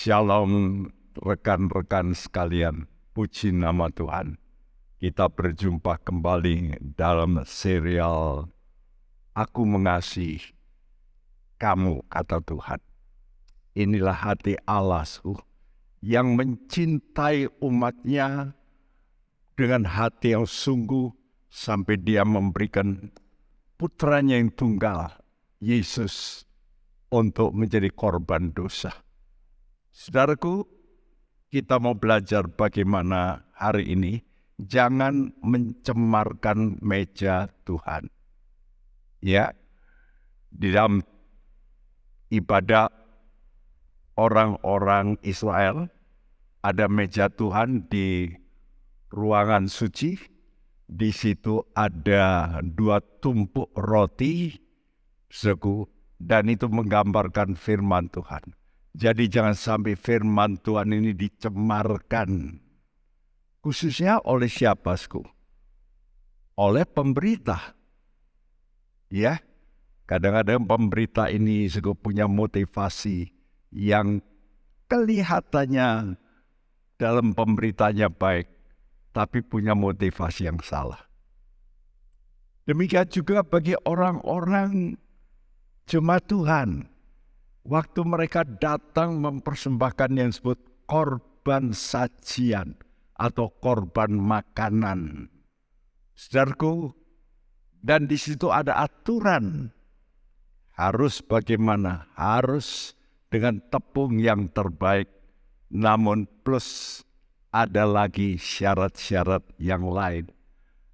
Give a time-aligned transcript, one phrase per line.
[0.00, 4.40] Shalom rekan-rekan sekalian, puji nama Tuhan.
[4.96, 8.48] Kita berjumpa kembali dalam serial
[9.36, 10.56] Aku Mengasihi
[11.60, 12.80] Kamu, kata Tuhan.
[13.76, 15.04] Inilah hati Allah
[16.00, 18.56] yang mencintai umatnya
[19.52, 21.12] dengan hati yang sungguh
[21.52, 23.12] sampai dia memberikan
[23.76, 25.12] putranya yang tunggal,
[25.60, 26.48] Yesus,
[27.12, 28.96] untuk menjadi korban dosa
[29.90, 30.62] Saudaraku,
[31.50, 34.22] kita mau belajar bagaimana hari ini
[34.54, 38.06] jangan mencemarkan meja Tuhan.
[39.18, 39.50] Ya,
[40.54, 41.02] di dalam
[42.30, 42.86] ibadah
[44.14, 45.90] orang-orang Israel
[46.62, 48.30] ada meja Tuhan di
[49.10, 50.16] ruangan suci.
[50.90, 54.58] Di situ ada dua tumpuk roti,
[55.30, 55.86] seku,
[56.18, 58.59] dan itu menggambarkan firman Tuhan.
[58.90, 62.58] Jadi jangan sampai firman Tuhan ini dicemarkan.
[63.62, 65.22] Khususnya oleh siapa, Sku?
[66.58, 67.76] Oleh pemberita.
[69.10, 69.38] Ya,
[70.10, 73.30] kadang-kadang pemberita ini Sku punya motivasi
[73.70, 74.18] yang
[74.90, 76.18] kelihatannya
[76.98, 78.50] dalam pemberitanya baik,
[79.14, 80.98] tapi punya motivasi yang salah.
[82.66, 84.98] Demikian juga bagi orang-orang
[85.86, 86.86] jemaat Tuhan
[87.60, 90.58] Waktu mereka datang mempersembahkan yang disebut
[90.88, 92.74] korban sajian
[93.20, 95.28] atau korban makanan.
[96.16, 96.96] Saudaraku,
[97.80, 99.72] dan di situ ada aturan.
[100.76, 102.08] Harus bagaimana?
[102.16, 102.96] Harus
[103.28, 105.08] dengan tepung yang terbaik.
[105.68, 107.00] Namun plus
[107.52, 110.32] ada lagi syarat-syarat yang lain.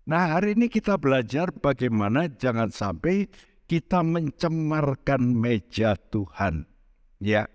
[0.06, 3.26] Nah hari ini kita belajar bagaimana jangan sampai
[3.66, 6.70] kita mencemarkan meja Tuhan.
[7.18, 7.50] Ya,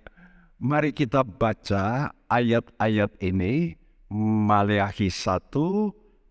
[0.60, 3.80] mari kita baca ayat-ayat ini
[4.12, 5.56] Maleakhi 1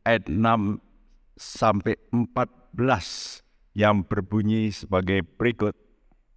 [0.05, 0.77] ayat 6
[1.41, 3.41] sampai 14
[3.73, 5.73] yang berbunyi sebagai berikut.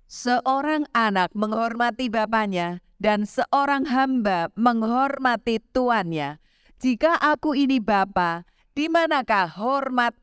[0.07, 6.39] Seorang anak menghormati bapaknya dan seorang hamba menghormati tuannya.
[6.79, 10.15] Jika aku ini bapa, di manakah hormat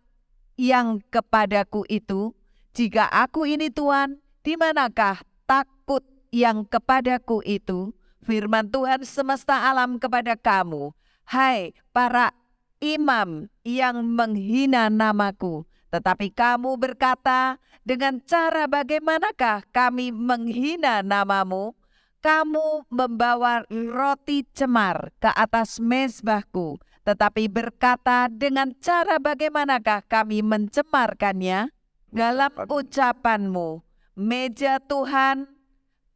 [0.56, 2.32] yang kepadaku itu?
[2.70, 7.90] Jika aku ini Tuhan, di manakah takut yang kepadaku itu?
[8.22, 10.94] Firman Tuhan semesta alam kepada kamu,
[11.26, 12.30] hai para
[12.78, 15.66] imam yang menghina namaku.
[15.90, 21.74] Tetapi kamu berkata, dengan cara bagaimanakah kami menghina namamu?
[22.22, 31.72] Kamu membawa roti cemar ke atas mezbahku, tetapi berkata dengan cara bagaimanakah kami mencemarkannya?
[32.10, 33.82] Dalam ucapanmu,
[34.18, 35.46] meja Tuhan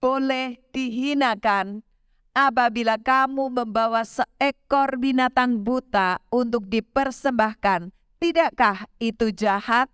[0.03, 1.81] boleh dihinakan
[2.35, 7.95] apabila kamu membawa seekor binatang buta untuk dipersembahkan.
[8.19, 9.89] Tidakkah itu jahat?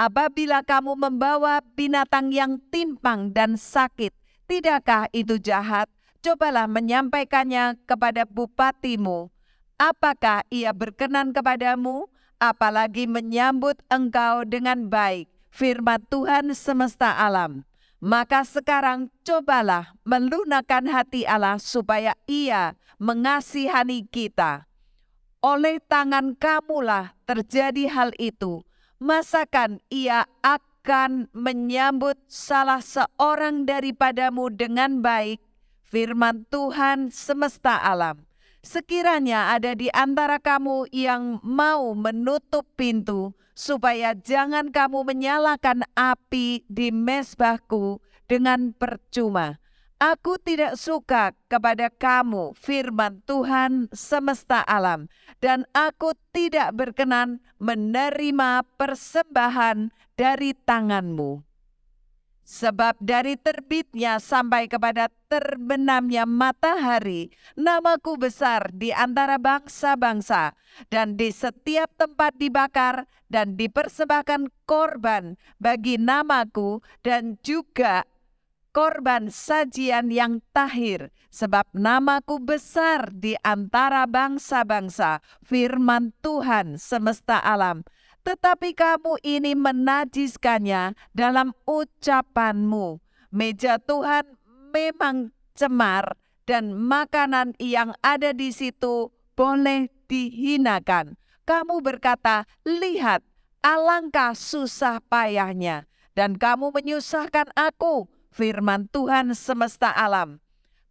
[0.00, 4.10] Apabila kamu membawa binatang yang timpang dan sakit,
[4.48, 5.86] tidakkah itu jahat?
[6.22, 9.28] Cobalah menyampaikannya kepada bupatimu.
[9.74, 12.11] Apakah ia berkenan kepadamu?
[12.42, 17.62] Apalagi menyambut engkau dengan baik, firman Tuhan semesta alam.
[18.02, 24.66] Maka sekarang cobalah melunakkan hati Allah supaya ia mengasihani kita.
[25.38, 28.66] Oleh tangan kamulah terjadi hal itu.
[28.98, 35.38] Masakan ia akan menyambut salah seorang daripadamu dengan baik?
[35.86, 38.31] Firman Tuhan semesta alam
[38.62, 46.88] sekiranya ada di antara kamu yang mau menutup pintu, supaya jangan kamu menyalakan api di
[46.88, 48.00] mesbahku
[48.30, 49.60] dengan percuma.
[50.02, 55.06] Aku tidak suka kepada kamu, firman Tuhan semesta alam,
[55.38, 61.51] dan aku tidak berkenan menerima persembahan dari tanganmu.
[62.42, 70.58] Sebab dari terbitnya sampai kepada terbenamnya matahari, namaku besar di antara bangsa-bangsa,
[70.90, 78.02] dan di setiap tempat dibakar dan dipersembahkan korban bagi namaku, dan juga
[78.74, 87.86] korban sajian yang tahir, sebab namaku besar di antara bangsa-bangsa, firman Tuhan semesta alam
[88.22, 93.02] tetapi kamu ini menajiskannya dalam ucapanmu.
[93.34, 94.38] Meja Tuhan
[94.70, 101.18] memang cemar dan makanan yang ada di situ boleh dihinakan.
[101.42, 103.26] Kamu berkata, lihat
[103.62, 110.38] alangkah susah payahnya dan kamu menyusahkan aku, firman Tuhan semesta alam.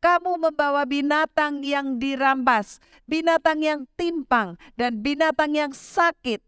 [0.02, 6.42] kamu membawa binatang yang dirampas, binatang yang timpang, dan binatang yang sakit.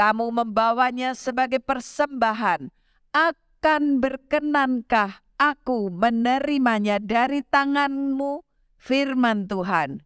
[0.00, 2.72] Kamu membawanya sebagai persembahan.
[3.12, 8.40] Akan berkenankah aku menerimanya dari tanganmu?
[8.80, 10.00] Firman Tuhan.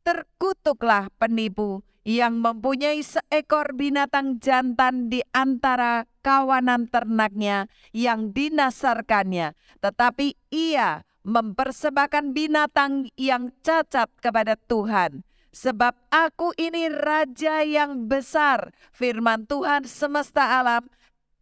[0.00, 9.52] Terkutuklah penipu yang mempunyai seekor binatang jantan di antara kawanan ternaknya yang dinasarkannya,
[9.84, 15.20] tetapi ia mempersembahkan binatang yang cacat kepada Tuhan.
[15.50, 20.86] Sebab aku ini raja yang besar, firman Tuhan semesta alam,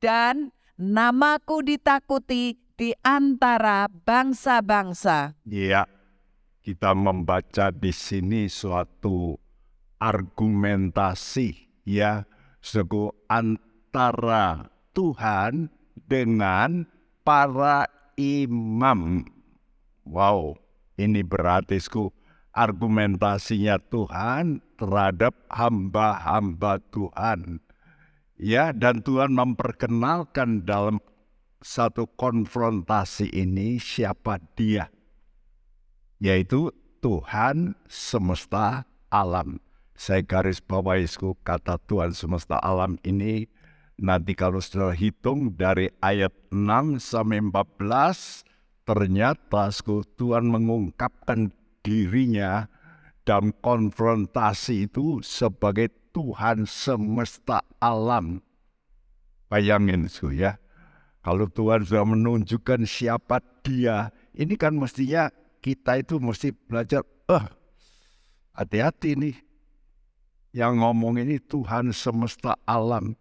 [0.01, 5.37] dan namaku ditakuti di antara bangsa-bangsa.
[5.45, 5.85] Iya,
[6.65, 9.37] kita membaca di sini suatu
[9.99, 12.23] argumentasi ya
[12.63, 15.69] suku antara Tuhan
[16.07, 16.87] dengan
[17.27, 19.27] para imam.
[20.09, 20.57] Wow,
[20.97, 22.18] ini berarti sku
[22.59, 27.63] argumentasinya Tuhan terhadap hamba-hamba Tuhan.
[28.35, 30.99] Ya, dan Tuhan memperkenalkan dalam
[31.63, 34.91] satu konfrontasi ini siapa dia.
[36.19, 39.63] Yaitu Tuhan semesta alam.
[39.95, 41.07] Saya garis bawahi
[41.43, 43.51] kata Tuhan semesta alam ini
[43.99, 48.47] nanti kalau sudah hitung dari ayat 6 sampai 14
[48.87, 49.75] ternyata
[50.15, 51.51] Tuhan mengungkapkan
[51.83, 52.67] dirinya
[53.29, 58.41] dalam konfrontasi itu sebagai Tuhan semesta alam.
[59.53, 60.57] Bayangin su ya,
[61.21, 65.29] kalau Tuhan sudah menunjukkan siapa dia, ini kan mestinya
[65.61, 67.45] kita itu mesti belajar, eh
[68.57, 69.37] hati-hati nih,
[70.57, 73.13] yang ngomong ini Tuhan semesta alam.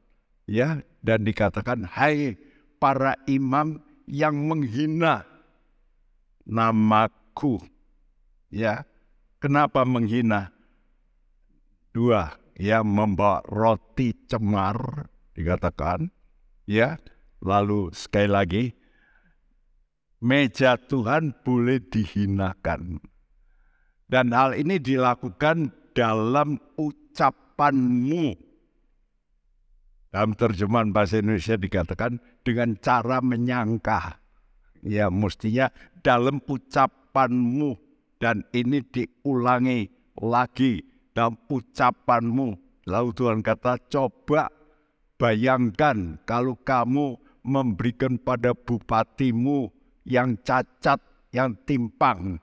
[0.48, 2.40] Ya dan dikatakan hai
[2.80, 5.28] para imam yang menghina
[6.48, 7.60] namaku
[8.54, 8.88] ya
[9.42, 10.52] kenapa menghina
[11.92, 16.10] dua ya membawa roti cemar dikatakan
[16.66, 16.98] ya
[17.44, 18.64] lalu sekali lagi
[20.24, 23.04] meja Tuhan boleh dihinakan
[24.10, 27.08] dan hal ini dilakukan dalam ucapan
[27.58, 28.38] ucapanmu.
[30.14, 34.22] Dalam terjemahan bahasa Indonesia dikatakan dengan cara menyangka.
[34.86, 35.74] Ya mestinya
[36.06, 37.87] dalam ucapanmu.
[38.18, 39.86] Dan ini diulangi
[40.22, 40.82] lagi
[41.14, 42.50] dalam ucapanmu.
[42.90, 44.50] Lalu Tuhan kata coba
[45.22, 49.70] bayangkan kalau kamu memberikan pada bupatimu
[50.08, 50.98] yang cacat,
[51.36, 52.42] yang timpang.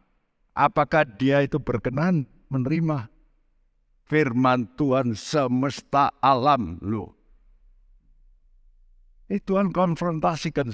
[0.55, 3.15] Apakah dia itu berkenan menerima?
[4.05, 7.17] firman Tuhan semesta alam lo.
[9.27, 10.69] Ini Tuhan konfrontasikan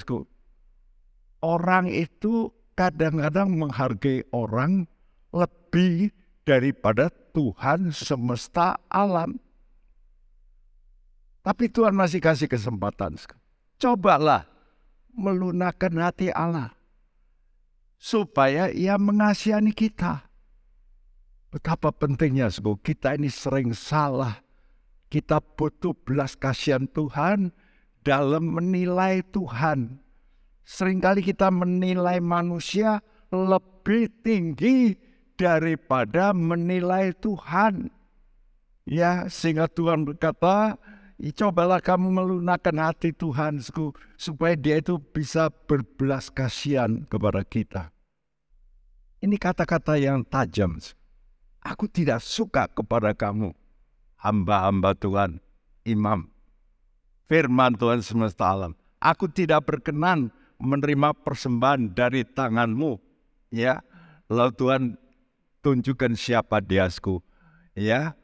[1.41, 4.89] Orang itu kadang-kadang menghargai orang
[5.31, 6.11] lebih
[6.43, 9.38] daripada Tuhan semesta alam.
[11.41, 13.17] Tapi Tuhan masih kasih kesempatan.
[13.81, 14.44] Cobalah
[15.17, 16.77] melunakkan hati Allah.
[17.97, 20.29] Supaya ia mengasihani kita.
[21.50, 24.41] Betapa pentingnya sebab kita ini sering salah.
[25.11, 27.50] Kita butuh belas kasihan Tuhan
[28.06, 29.99] dalam menilai Tuhan.
[30.62, 33.03] Seringkali kita menilai manusia
[33.35, 34.94] lebih tinggi
[35.40, 37.88] daripada menilai Tuhan.
[38.85, 40.76] Ya, sehingga Tuhan berkata,
[41.32, 43.64] cobalah kamu melunakkan hati Tuhan
[44.20, 47.88] supaya dia itu bisa berbelas kasihan kepada kita.
[49.20, 50.80] Ini kata-kata yang tajam.
[51.61, 53.52] Aku tidak suka kepada kamu,
[54.16, 55.40] hamba-hamba Tuhan,
[55.85, 56.25] imam.
[57.28, 58.73] Firman Tuhan semesta alam.
[58.97, 62.97] Aku tidak berkenan menerima persembahan dari tanganmu.
[63.52, 63.85] Ya,
[64.32, 64.82] lalu Tuhan
[65.61, 67.25] tunjukkan siapa diasku.
[67.76, 68.19] Ya,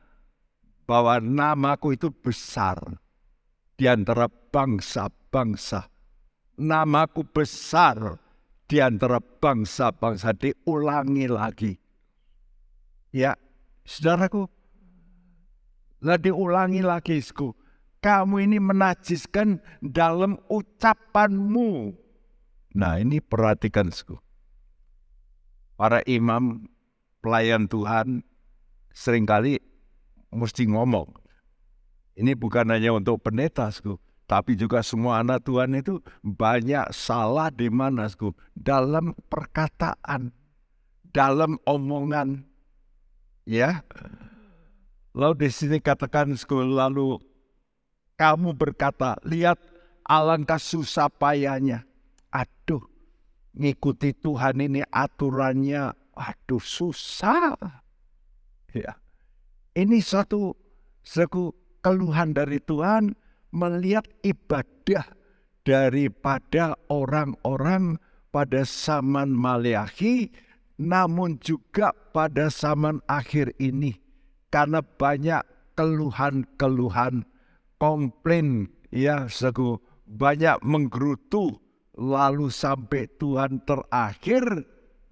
[0.85, 3.00] bahwa namaku itu besar
[3.78, 5.88] di antara bangsa-bangsa.
[6.57, 8.19] Namaku besar
[8.66, 11.76] di antara bangsa-bangsa diulangi lagi
[13.16, 13.33] Ya,
[13.88, 14.45] saudaraku,
[16.05, 17.57] lah diulangi lagi, sku.
[18.05, 21.97] Kamu ini menajiskan dalam ucapanmu.
[22.76, 24.21] Nah ini perhatikan, sku.
[25.81, 26.69] Para imam,
[27.26, 28.23] pelayan Tuhan,
[28.95, 29.59] sering kali
[30.30, 31.11] mesti ngomong.
[32.14, 33.99] Ini bukan hanya untuk pendeta, sku.
[34.30, 38.30] Tapi juga semua anak Tuhan itu banyak salah di mana, sku.
[38.54, 40.30] Dalam perkataan,
[41.11, 42.47] dalam omongan,
[43.47, 43.87] Ya.
[45.14, 47.23] Lalu di sini katakan lalu
[48.18, 49.56] kamu berkata, lihat
[50.02, 51.87] alangkah susah payahnya.
[52.35, 52.83] Aduh,
[53.54, 57.54] ngikuti Tuhan ini aturannya, aduh susah.
[58.73, 58.96] Ya.
[59.76, 60.56] Ini satu,
[61.04, 61.52] satu
[61.85, 63.12] keluhan dari Tuhan
[63.52, 65.06] melihat ibadah
[65.62, 68.00] daripada orang-orang
[68.32, 70.32] pada zaman Maleakhi
[70.76, 73.96] namun juga pada zaman akhir ini
[74.52, 75.40] karena banyak
[75.73, 77.25] keluhan-keluhan
[77.80, 81.56] komplain ya seku banyak menggerutu
[81.96, 84.44] lalu sampai Tuhan terakhir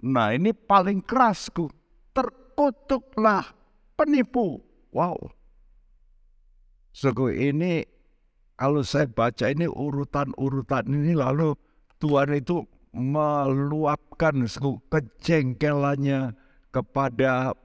[0.04, 1.73] nah ini paling kerasku.
[2.12, 3.56] Terkutuklah
[3.96, 4.61] penipu.
[4.92, 5.16] Wow.
[6.94, 7.82] Seku ini
[8.54, 11.58] kalau saya baca ini urutan-urutan ini lalu
[11.99, 12.62] Tuhan itu
[12.94, 14.46] meluapkan
[14.87, 16.38] kejengkelannya
[16.70, 17.58] kepada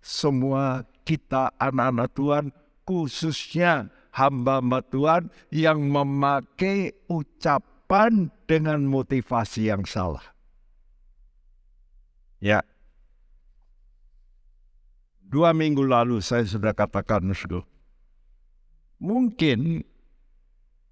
[0.00, 2.44] semua kita anak-anak Tuhan
[2.88, 10.24] khususnya hamba-hamba Tuhan yang memakai ucapan dengan motivasi yang salah.
[12.40, 12.64] Ya.
[15.30, 17.22] Dua minggu lalu saya sudah katakan,
[18.98, 19.86] mungkin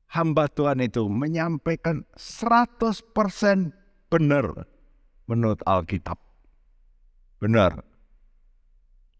[0.08, 3.74] hamba Tuhan itu menyampaikan 100%
[4.08, 4.68] benar
[5.28, 6.16] menurut Alkitab.
[7.38, 7.84] Benar.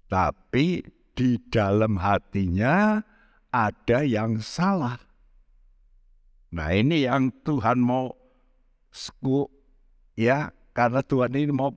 [0.09, 3.03] Tapi di dalam hatinya
[3.53, 4.97] ada yang salah.
[6.49, 8.15] Nah ini yang Tuhan mau
[8.89, 9.45] sku
[10.17, 11.77] ya karena Tuhan ini mau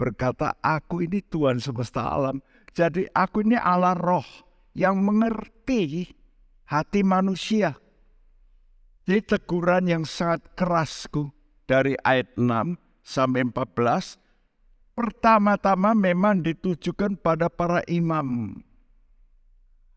[0.00, 2.40] berkata aku ini Tuhan semesta alam.
[2.72, 4.24] Jadi aku ini Allah roh
[4.72, 6.08] yang mengerti
[6.64, 7.76] hati manusia.
[9.04, 11.28] Jadi teguran yang sangat kerasku
[11.68, 14.16] dari ayat 6 sampai 14
[14.96, 18.56] pertama-tama memang ditujukan pada para imam.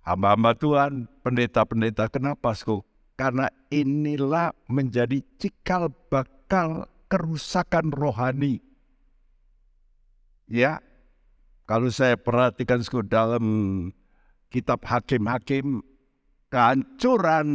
[0.03, 2.83] Hamba-hamba Tuhan, pendeta-pendeta, kenapa, Sku?
[3.15, 8.60] Karena inilah menjadi cikal bakal kerusakan rohani.
[10.47, 10.83] Ya,
[11.63, 13.45] kalau saya perhatikan Sku dalam
[14.51, 15.81] kitab hakim-hakim,
[16.51, 17.47] kehancuran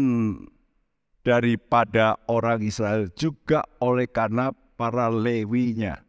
[1.22, 6.00] daripada orang Israel juga oleh karena para lewinya,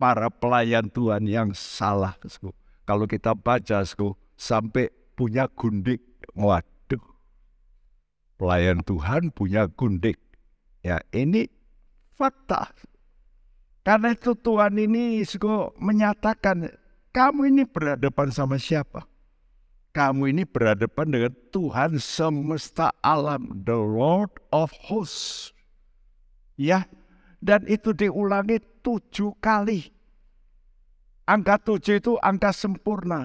[0.00, 2.16] para pelayan Tuhan yang salah.
[2.88, 3.84] Kalau kita baca
[4.40, 6.00] sampai punya gundik,
[6.32, 7.04] waduh,
[8.40, 10.16] pelayan Tuhan punya gundik.
[10.80, 11.50] Ya ini
[12.16, 12.72] fakta.
[13.86, 15.22] Karena itu Tuhan ini
[15.78, 16.74] menyatakan
[17.14, 19.06] kamu ini berhadapan sama siapa?
[19.96, 25.56] kamu ini berhadapan dengan Tuhan semesta alam, the Lord of hosts.
[26.60, 26.84] Ya,
[27.40, 29.88] dan itu diulangi tujuh kali.
[31.24, 33.24] Angka tujuh itu angka sempurna.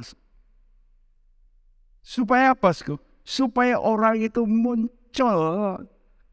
[2.00, 2.96] Supaya apa, sku?
[3.28, 5.40] Supaya orang itu muncul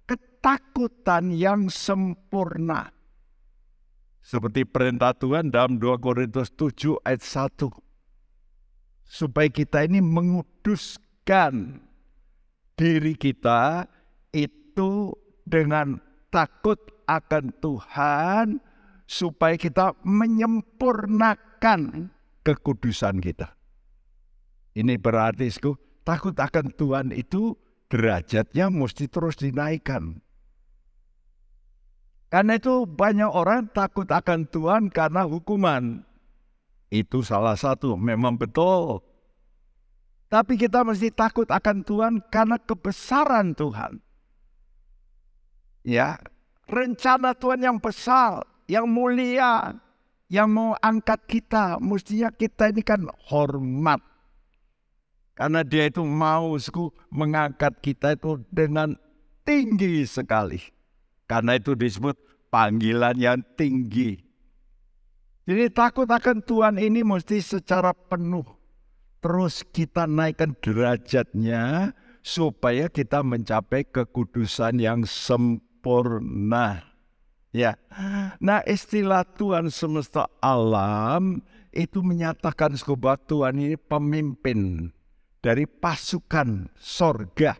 [0.06, 2.94] ketakutan yang sempurna.
[4.28, 7.64] Seperti perintah Tuhan dalam 2 Korintus 7 ayat 1
[9.08, 11.80] supaya kita ini menguduskan
[12.76, 13.88] diri kita
[14.36, 15.16] itu
[15.48, 15.96] dengan
[16.28, 16.76] takut
[17.08, 18.60] akan Tuhan
[19.08, 22.12] supaya kita menyempurnakan
[22.44, 23.56] kekudusan kita.
[24.76, 25.48] Ini berarti
[26.04, 27.56] takut akan Tuhan itu
[27.88, 30.20] derajatnya mesti terus dinaikkan.
[32.28, 36.04] Karena itu banyak orang takut akan Tuhan karena hukuman.
[36.92, 39.00] Itu salah satu, memang betul.
[40.28, 44.04] Tapi kita mesti takut akan Tuhan karena kebesaran Tuhan.
[45.88, 46.20] Ya,
[46.68, 49.72] rencana Tuhan yang besar, yang mulia,
[50.28, 54.04] yang mau angkat kita, mestinya kita ini kan hormat.
[55.32, 56.60] Karena dia itu mau
[57.08, 58.92] mengangkat kita itu dengan
[59.48, 60.60] tinggi sekali.
[61.28, 62.16] Karena itu disebut
[62.48, 64.16] panggilan yang tinggi.
[65.44, 68.44] Jadi takut akan Tuhan ini mesti secara penuh.
[69.20, 71.92] Terus kita naikkan derajatnya
[72.24, 76.84] supaya kita mencapai kekudusan yang sempurna.
[77.52, 77.80] Ya.
[78.44, 81.40] Nah, istilah Tuhan semesta alam
[81.72, 84.92] itu menyatakan bahwa Tuhan ini pemimpin
[85.40, 87.56] dari pasukan sorga,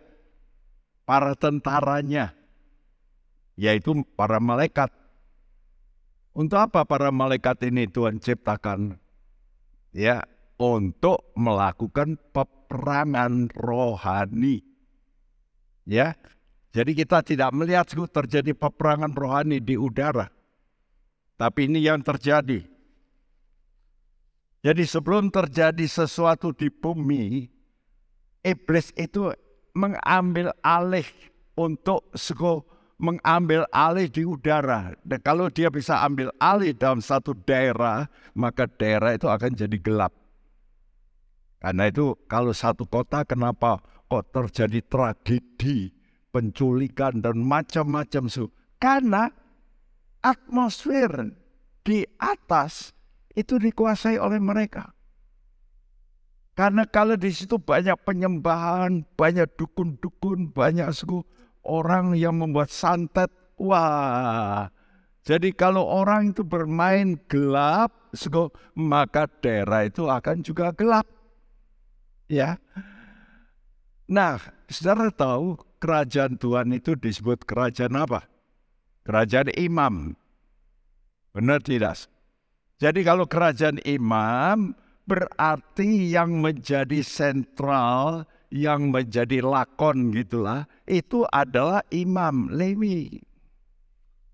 [1.08, 2.37] para tentaranya,
[3.58, 4.94] yaitu para malaikat
[6.38, 8.94] untuk apa para malaikat ini Tuhan ciptakan?
[9.90, 10.22] Ya,
[10.54, 14.62] untuk melakukan peperangan rohani.
[15.82, 16.14] Ya.
[16.70, 20.30] Jadi kita tidak melihat terjadi peperangan rohani di udara.
[21.34, 22.62] Tapi ini yang terjadi.
[24.62, 27.50] Jadi sebelum terjadi sesuatu di bumi,
[28.46, 29.34] iblis itu
[29.74, 31.08] mengambil alih
[31.58, 32.14] untuk
[32.98, 34.92] mengambil alih di udara.
[35.06, 40.12] Dan kalau dia bisa ambil alih dalam satu daerah, maka daerah itu akan jadi gelap.
[41.58, 45.90] Karena itu kalau satu kota kenapa kok terjadi tragedi,
[46.30, 48.46] penculikan dan macam-macam su?
[48.78, 49.26] Karena
[50.22, 51.34] atmosfer
[51.82, 52.94] di atas
[53.34, 54.94] itu dikuasai oleh mereka.
[56.58, 61.22] Karena kalau di situ banyak penyembahan, banyak dukun-dukun, banyak suku
[61.68, 63.28] orang yang membuat santet.
[63.60, 64.72] Wah,
[65.28, 67.92] jadi kalau orang itu bermain gelap,
[68.72, 71.04] maka daerah itu akan juga gelap.
[72.32, 72.56] Ya.
[74.08, 74.40] Nah,
[74.72, 78.24] saudara tahu kerajaan Tuhan itu disebut kerajaan apa?
[79.04, 80.16] Kerajaan imam.
[81.36, 82.08] Benar tidak?
[82.80, 84.72] Jadi kalau kerajaan imam,
[85.04, 93.20] berarti yang menjadi sentral, yang menjadi lakon gitulah, itu adalah imam Lewi.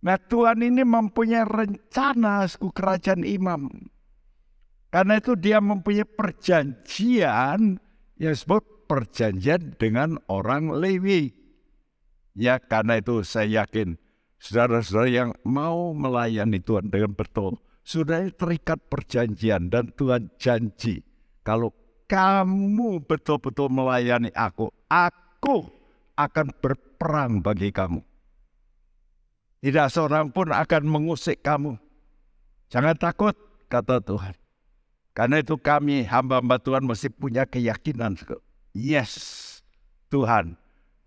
[0.04, 3.72] Nah Tuhan ini mempunyai rencana suku kerajaan imam.
[4.92, 7.80] Karena itu dia mempunyai perjanjian
[8.20, 11.34] yang disebut perjanjian dengan orang Lewi.
[12.36, 13.98] Ya karena itu saya yakin
[14.38, 21.04] saudara-saudara yang mau melayani Tuhan dengan betul sudah terikat perjanjian dan Tuhan janji
[21.44, 21.72] kalau
[22.04, 25.68] kamu betul-betul melayani aku, aku
[26.14, 28.00] akan berperang bagi kamu.
[29.64, 31.80] Tidak seorang pun akan mengusik kamu.
[32.68, 33.32] Jangan takut,
[33.72, 34.36] kata Tuhan.
[35.16, 38.18] Karena itu kami hamba-hamba Tuhan mesti punya keyakinan.
[38.74, 39.62] Yes,
[40.12, 40.58] Tuhan,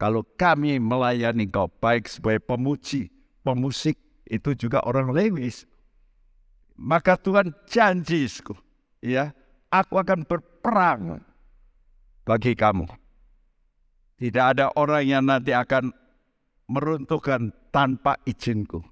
[0.01, 3.11] kalau kami melayani kau baik sebagai pemuji,
[3.45, 5.67] pemusik, itu juga orang lewis,
[6.75, 8.27] maka Tuhan janji,
[9.03, 9.35] ya,
[9.69, 10.56] aku akan berperang
[12.27, 12.85] bagi kamu.
[14.17, 15.93] Tidak ada orang yang nanti akan
[16.67, 18.83] meruntuhkan tanpa izinku.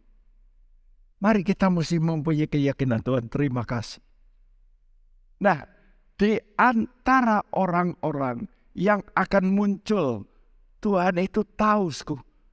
[1.19, 3.25] Mari kita mesti mempunyai keyakinan Tuhan.
[3.27, 3.99] Terima kasih.
[5.41, 5.65] Nah,
[6.15, 8.45] di antara orang-orang
[8.77, 10.23] yang akan muncul,
[10.79, 11.89] Tuhan itu tahu,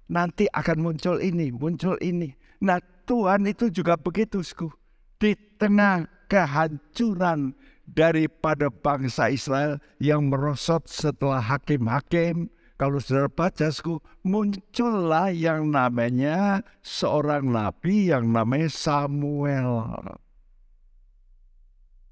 [0.08, 2.32] nanti akan muncul ini, muncul ini.
[2.64, 4.72] Nah, Tuhan itu juga begitu, sku
[5.22, 7.54] di tengah kehancuran
[7.88, 12.50] daripada bangsa Israel yang merosot setelah hakim-hakim.
[12.80, 13.70] Kalau saudara baca,
[14.26, 19.86] muncullah yang namanya seorang nabi yang namanya Samuel.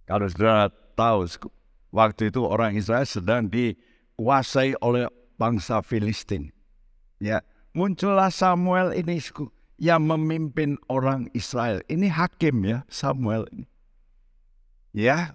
[0.06, 1.26] Kalau saudara tahu,
[1.90, 5.10] waktu itu orang Israel sedang dikuasai oleh
[5.42, 6.54] bangsa Filistin.
[7.18, 7.42] Ya,
[7.74, 9.18] muncullah Samuel ini,
[9.80, 11.82] yang memimpin orang Israel.
[11.90, 13.66] Ini hakim ya, Samuel ini.
[14.94, 15.34] Ya,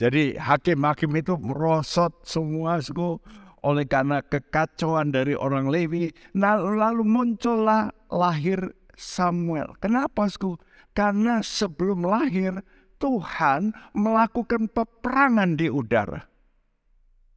[0.00, 3.20] jadi hakim-hakim itu merosot semua suku
[3.60, 6.08] oleh karena kekacauan dari orang Lewi.
[6.32, 9.76] Nah, lalu muncullah lahir Samuel.
[9.76, 10.56] Kenapa suku?
[10.96, 12.64] Karena sebelum lahir
[12.96, 16.24] Tuhan melakukan peperangan di udara.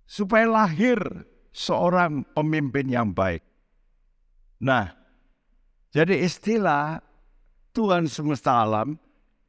[0.07, 1.03] Supaya lahir
[1.51, 3.43] seorang pemimpin yang baik.
[4.63, 4.87] Nah,
[5.91, 7.03] jadi istilah
[7.75, 8.95] Tuhan semesta alam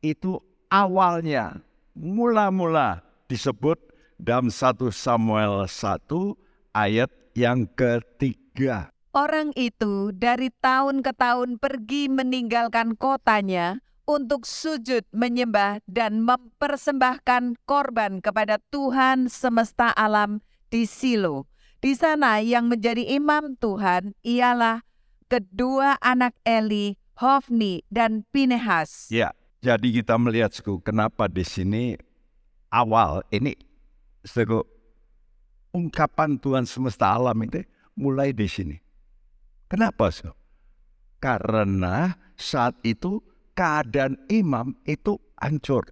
[0.03, 0.35] itu
[0.67, 1.63] awalnya
[1.95, 3.79] mula-mula disebut
[4.19, 6.07] dalam 1 Samuel 1
[6.75, 8.91] ayat yang ketiga.
[9.15, 18.19] Orang itu dari tahun ke tahun pergi meninggalkan kotanya untuk sujud menyembah dan mempersembahkan korban
[18.19, 21.47] kepada Tuhan semesta alam di Silo.
[21.79, 24.83] Di sana yang menjadi imam Tuhan ialah
[25.31, 29.09] kedua anak Eli, Hofni dan Pinehas.
[29.15, 29.31] Ya,
[29.65, 31.97] jadi kita melihat suku kenapa di sini
[32.69, 33.57] awal ini
[34.21, 34.61] suku
[35.73, 37.65] ungkapan Tuhan semesta alam itu
[37.97, 38.77] mulai di sini.
[39.65, 40.37] Kenapa suku?
[41.17, 43.25] Karena saat itu
[43.57, 45.89] keadaan imam itu hancur.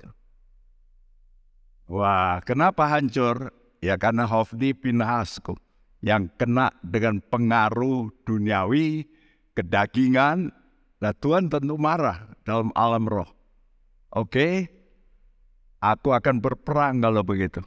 [1.88, 3.56] Wah, kenapa hancur?
[3.80, 5.56] Ya karena Hofni Pinehasku
[6.04, 9.08] yang kena dengan pengaruh duniawi,
[9.56, 10.54] kedagingan,
[11.02, 13.41] nah Tuhan tentu marah dalam alam roh.
[14.12, 14.68] Oke,
[15.80, 17.64] aku akan berperang kalau begitu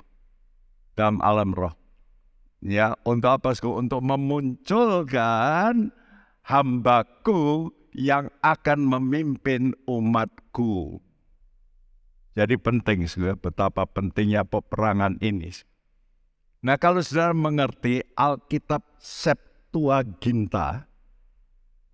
[0.94, 1.74] dalam alam roh.
[2.62, 3.54] Ya, untuk apa?
[3.66, 5.90] Untuk memunculkan
[6.46, 11.02] hambaku yang akan memimpin umatku.
[12.38, 15.50] Jadi penting, saudara, betapa pentingnya peperangan ini.
[16.62, 20.90] Nah, kalau saudara mengerti Alkitab Septuaginta,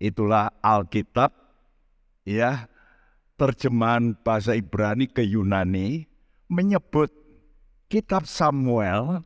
[0.02, 1.30] itulah Alkitab
[2.26, 2.71] ya
[3.36, 6.06] terjemahan bahasa Ibrani ke Yunani
[6.52, 7.10] menyebut
[7.88, 9.24] kitab Samuel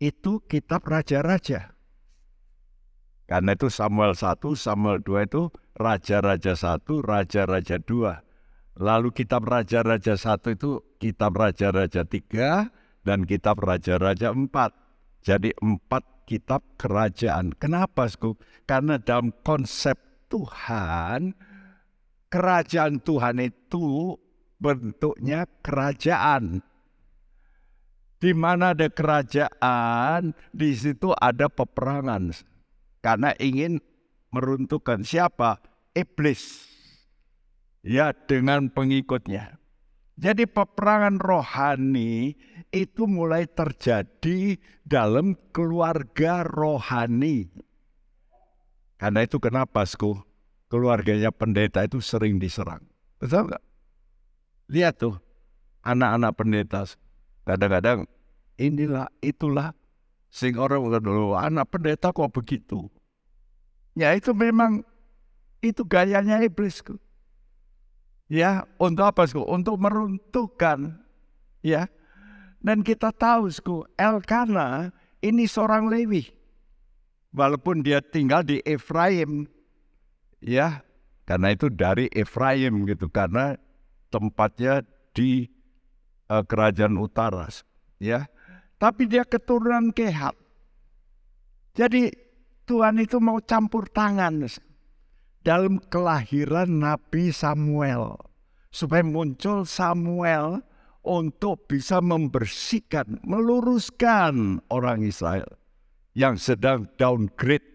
[0.00, 1.76] itu kitab raja-raja.
[3.28, 8.82] Karena itu Samuel 1, Samuel 2 itu Raja-Raja 1, Raja-Raja 2.
[8.82, 14.50] Lalu kitab Raja-Raja 1 itu kitab Raja-Raja 3 dan kitab Raja-Raja 4.
[15.22, 17.54] Jadi empat kitab kerajaan.
[17.54, 18.34] Kenapa, Sku?
[18.66, 19.94] Karena dalam konsep
[20.26, 21.34] Tuhan,
[22.30, 24.16] kerajaan Tuhan itu
[24.56, 26.62] bentuknya kerajaan.
[28.20, 32.32] Di mana ada kerajaan, di situ ada peperangan
[33.00, 33.80] karena ingin
[34.28, 35.58] meruntuhkan siapa?
[35.96, 36.68] Iblis.
[37.80, 39.56] Ya, dengan pengikutnya.
[40.20, 42.36] Jadi peperangan rohani
[42.68, 47.48] itu mulai terjadi dalam keluarga rohani.
[49.00, 50.29] Karena itu kenapa, Sku?
[50.70, 52.86] Keluarganya pendeta itu sering diserang.
[53.18, 53.64] Betul nggak?
[54.70, 55.18] Lihat tuh,
[55.82, 56.86] anak-anak pendeta
[57.42, 58.06] kadang-kadang
[58.54, 59.74] inilah, itulah
[60.30, 62.86] sing orang dulu anak pendeta kok begitu.
[63.98, 64.86] Ya itu memang
[65.58, 66.80] itu gayanya iblis.
[68.30, 69.42] Ya, untuk apa, sku?
[69.42, 71.02] Untuk meruntuhkan.
[71.66, 71.90] Ya.
[72.62, 76.30] Dan kita tahu, sku, Elkana ini seorang Lewi.
[77.34, 79.50] Walaupun dia tinggal di Efraim.
[80.40, 80.82] Ya,
[81.28, 83.12] karena itu dari Efraim gitu.
[83.12, 83.56] Karena
[84.08, 85.46] tempatnya di
[86.32, 87.46] uh, kerajaan utara.
[88.00, 88.26] Ya,
[88.80, 90.32] tapi dia keturunan Kehat.
[91.76, 92.10] Jadi
[92.64, 94.48] Tuhan itu mau campur tangan
[95.44, 98.16] dalam kelahiran Nabi Samuel.
[98.70, 100.62] Supaya muncul Samuel
[101.02, 105.58] untuk bisa membersihkan, meluruskan orang Israel
[106.14, 107.66] yang sedang downgrade,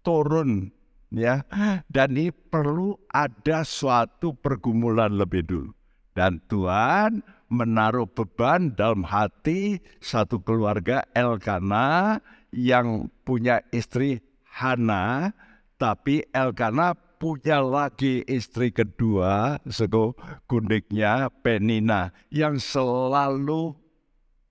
[0.00, 0.72] turun
[1.12, 1.44] ya.
[1.86, 5.72] Dan ini perlu ada suatu pergumulan lebih dulu.
[6.12, 12.20] Dan Tuhan menaruh beban dalam hati satu keluarga Elkana
[12.52, 15.32] yang punya istri Hana,
[15.80, 20.12] tapi Elkana punya lagi istri kedua, sego
[20.44, 23.72] gundiknya Penina yang selalu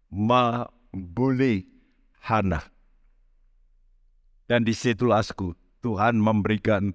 [0.10, 1.70] membuli
[2.26, 2.66] Hana.
[4.50, 5.22] Dan di situlah
[5.82, 6.94] Tuhan memberikan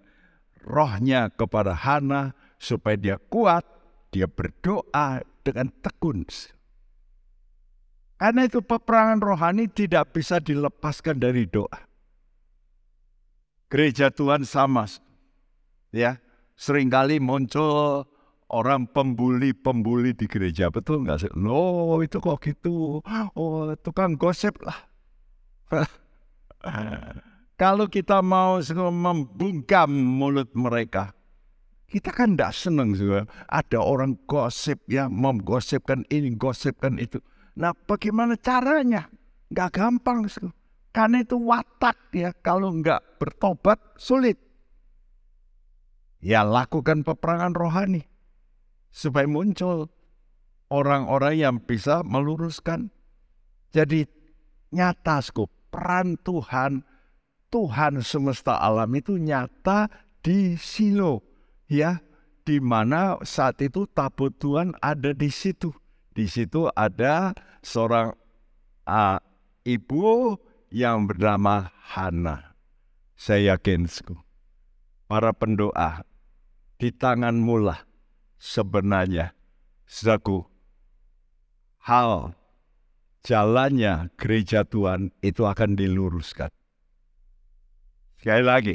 [0.63, 3.67] rohnya kepada Hana supaya dia kuat,
[4.11, 6.27] dia berdoa, dengan tekun.
[8.19, 11.87] Karena itu peperangan rohani tidak bisa dilepaskan dari doa.
[13.71, 14.91] Gereja Tuhan sama.
[15.95, 16.19] Ya,
[16.59, 18.09] sering kali muncul
[18.51, 20.73] orang pembuli-pembuli di gereja.
[20.73, 21.33] Betul nggak sih?
[21.39, 23.03] Loh, itu kok gitu?
[23.37, 24.79] Oh, tukang gosip lah.
[27.57, 28.61] Kalau kita mau
[28.93, 31.17] membungkam mulut mereka,
[31.89, 33.25] kita kan tidak senang juga.
[33.49, 37.17] Ada orang gosip ya, menggosipkan ini, gosipkan itu.
[37.57, 39.09] Nah bagaimana caranya?
[39.49, 40.29] Gak gampang.
[40.93, 44.37] Karena itu watak ya, kalau nggak bertobat sulit.
[46.21, 48.05] Ya lakukan peperangan rohani.
[48.93, 49.89] Supaya muncul
[50.69, 52.93] orang-orang yang bisa meluruskan.
[53.73, 54.09] Jadi
[54.73, 55.21] nyata
[55.69, 56.85] peran Tuhan,
[57.51, 59.89] Tuhan semesta alam itu nyata
[60.21, 61.23] di Silo
[61.71, 62.03] ya
[62.47, 65.75] di mana saat itu tabut Tuhan ada di situ.
[66.15, 68.15] Di situ ada seorang
[68.87, 69.19] uh,
[69.67, 70.39] ibu
[70.71, 72.55] yang bernama Hana.
[73.19, 73.89] Saya yakin,
[75.11, 76.05] para pendoa,
[76.77, 77.81] di tanganmu lah
[78.37, 79.33] sebenarnya,
[79.89, 80.45] saudaraku,
[81.85, 82.37] hal
[83.25, 86.53] jalannya gereja Tuhan itu akan diluruskan.
[88.27, 88.75] Sekali lagi,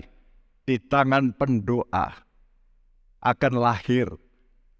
[0.63, 2.07] di tangan pendoa,
[3.19, 4.07] akan lahir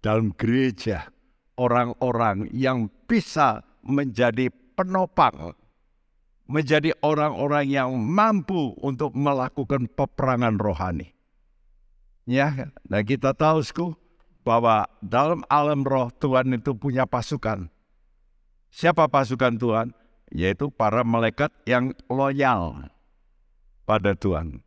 [0.00, 1.12] dalam gereja
[1.60, 5.52] orang-orang yang bisa menjadi penopang,
[6.48, 11.12] menjadi orang-orang yang mampu untuk melakukan peperangan rohani.
[12.24, 13.92] Ya, nah kita tahu sku,
[14.40, 17.68] bahwa dalam alam roh Tuhan itu punya pasukan.
[18.72, 19.92] Siapa pasukan Tuhan?
[20.32, 22.88] Yaitu para malaikat yang loyal
[23.84, 24.62] pada Tuhan.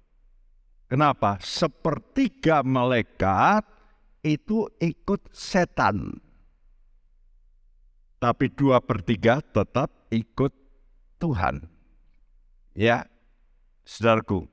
[0.86, 1.41] Kenapa?
[1.41, 3.65] Sepertiga malaikat
[4.21, 6.21] itu ikut setan.
[8.21, 10.54] Tapi dua per tiga tetap ikut
[11.21, 11.65] Tuhan.
[12.75, 13.08] Ya,
[13.88, 14.49] saudaraku,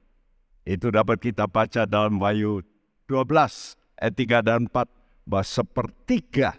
[0.62, 2.62] itu dapat kita baca dalam Wahyu
[3.10, 4.86] 12 ayat 3 dan 4
[5.26, 6.54] bahwa sepertiga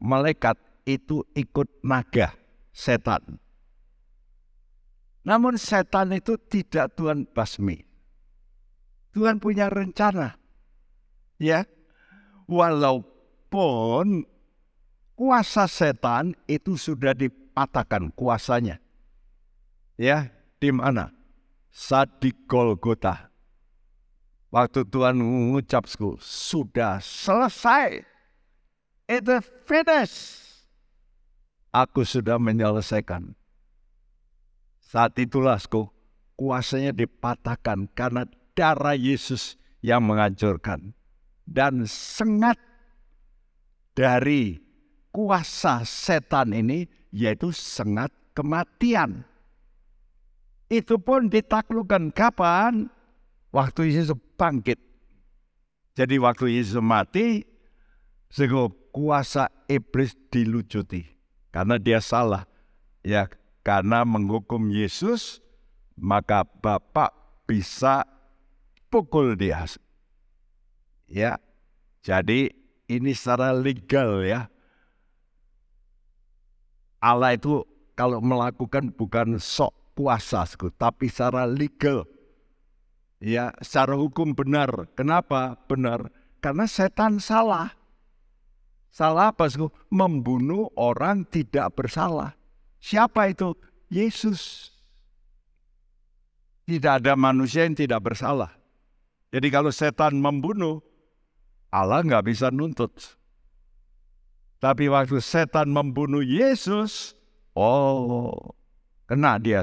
[0.00, 2.36] malaikat itu ikut naga
[2.72, 3.40] setan.
[5.26, 7.82] Namun setan itu tidak Tuhan basmi.
[9.10, 10.38] Tuhan punya rencana.
[11.42, 11.66] Ya.
[12.46, 14.22] Walaupun
[15.18, 18.78] kuasa setan itu sudah dipatahkan kuasanya.
[19.98, 20.30] Ya,
[20.62, 21.10] di mana?
[21.74, 23.34] Saat di Golgota.
[24.54, 25.90] Waktu Tuhan mengucap,
[26.22, 28.06] sudah selesai.
[29.10, 30.46] Itu finish.
[31.74, 33.34] Aku sudah menyelesaikan.
[34.96, 35.92] Saat itulah, sku,
[36.40, 38.24] kuasanya dipatahkan karena
[38.56, 40.96] darah Yesus yang menghancurkan.
[41.44, 42.56] Dan sengat
[43.92, 44.56] dari
[45.12, 49.20] kuasa setan ini yaitu sengat kematian.
[50.72, 52.88] Itu pun ditaklukkan kapan?
[53.52, 54.80] Waktu Yesus bangkit.
[55.92, 57.44] Jadi waktu Yesus mati,
[58.32, 61.04] sehingga kuasa iblis dilucuti.
[61.52, 62.48] Karena dia salah.
[63.04, 63.28] Ya,
[63.66, 65.42] karena menghukum Yesus,
[65.98, 67.10] maka Bapak
[67.50, 68.06] bisa
[68.86, 69.66] pukul dia.
[71.10, 71.42] Ya,
[72.06, 72.54] jadi
[72.86, 74.46] ini secara legal ya.
[77.02, 77.66] Allah itu
[77.98, 80.46] kalau melakukan bukan sok kuasa,
[80.78, 82.06] tapi secara legal.
[83.18, 84.86] Ya, secara hukum benar.
[84.94, 86.14] Kenapa benar?
[86.38, 87.74] Karena setan salah.
[88.94, 89.50] Salah apa?
[89.90, 92.38] Membunuh orang tidak bersalah.
[92.80, 93.54] Siapa itu?
[93.90, 94.70] Yesus.
[96.66, 98.50] Tidak ada manusia yang tidak bersalah.
[99.30, 100.82] Jadi kalau setan membunuh,
[101.70, 102.90] Allah nggak bisa nuntut.
[104.58, 107.14] Tapi waktu setan membunuh Yesus,
[107.54, 108.34] oh,
[109.06, 109.62] kena dia.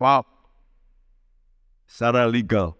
[0.00, 0.24] Wow.
[1.84, 2.78] Secara legal.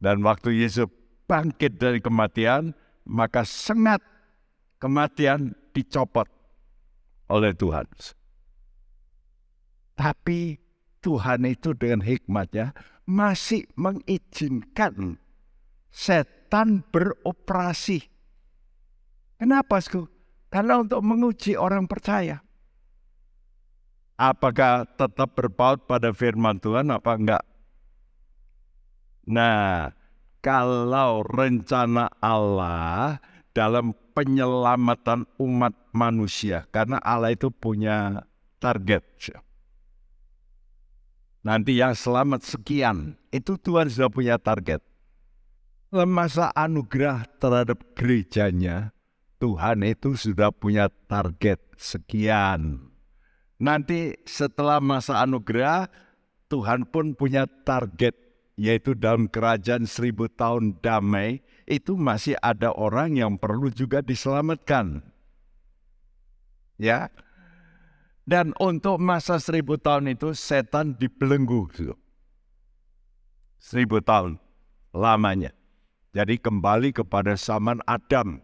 [0.00, 0.88] Dan waktu Yesus
[1.28, 2.72] bangkit dari kematian,
[3.04, 4.00] maka sengat
[4.80, 6.26] kematian dicopot
[7.28, 7.86] oleh Tuhan.
[10.00, 10.56] Tapi
[11.04, 12.72] Tuhan itu dengan hikmatnya
[13.04, 15.20] masih mengizinkan
[15.92, 18.08] setan beroperasi.
[19.36, 20.08] Kenapa, Sku?
[20.48, 22.40] Karena untuk menguji orang percaya.
[24.16, 27.44] Apakah tetap berpaut pada firman Tuhan apa enggak?
[29.28, 29.92] Nah,
[30.40, 33.20] kalau rencana Allah
[33.52, 38.24] dalam penyelamatan umat manusia, karena Allah itu punya
[38.60, 39.04] target.
[41.40, 44.84] Nanti yang selamat sekian, itu Tuhan sudah punya target.
[45.88, 48.92] Masa anugerah terhadap gerejanya,
[49.40, 52.92] Tuhan itu sudah punya target sekian.
[53.56, 55.88] Nanti setelah masa anugerah,
[56.52, 58.12] Tuhan pun punya target
[58.60, 65.00] yaitu dalam kerajaan seribu tahun damai, itu masih ada orang yang perlu juga diselamatkan.
[66.76, 67.08] Ya,
[68.28, 71.68] dan untuk masa seribu tahun itu setan dibelenggu.
[73.60, 74.40] Seribu tahun
[74.94, 75.52] lamanya.
[76.10, 78.42] Jadi kembali kepada zaman Adam.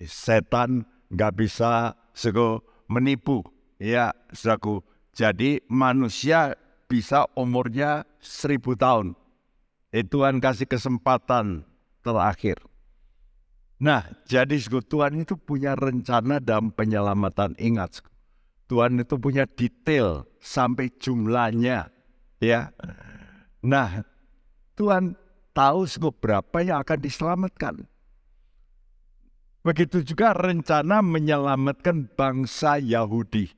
[0.00, 3.40] Setan nggak bisa sego menipu.
[3.80, 4.84] Ya, saudaraku.
[5.16, 6.54] Jadi manusia
[6.86, 9.16] bisa umurnya seribu tahun.
[9.90, 11.66] Eh, Tuhan kasih kesempatan
[12.04, 12.62] terakhir.
[13.80, 17.56] Nah, jadi Tuhan itu punya rencana dalam penyelamatan.
[17.56, 18.04] Ingat,
[18.70, 21.90] Tuhan itu punya detail sampai jumlahnya.
[22.38, 22.70] ya.
[23.66, 24.06] Nah,
[24.78, 25.18] Tuhan
[25.50, 25.90] tahu
[26.22, 27.74] berapa yang akan diselamatkan.
[29.66, 33.50] Begitu juga rencana menyelamatkan bangsa Yahudi.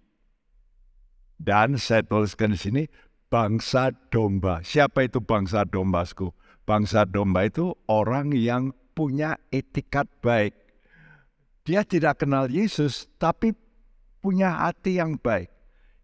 [1.36, 2.82] Dan saya tuliskan di sini,
[3.28, 4.64] bangsa domba.
[4.64, 6.32] Siapa itu bangsa dombasku?
[6.64, 10.56] Bangsa domba itu orang yang punya etikat baik.
[11.62, 13.54] Dia tidak kenal Yesus, tapi
[14.22, 15.50] punya hati yang baik.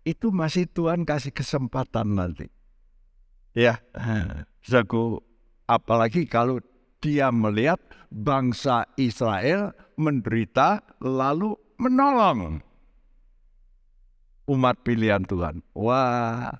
[0.03, 2.51] Itu masih Tuhan kasih kesempatan nanti.
[3.55, 3.81] Ya,
[4.67, 5.23] Zaku,
[5.71, 6.59] apalagi kalau
[6.99, 7.79] dia melihat
[8.11, 12.59] bangsa Israel menderita lalu menolong
[14.49, 15.61] umat pilihan Tuhan.
[15.77, 16.57] Wah,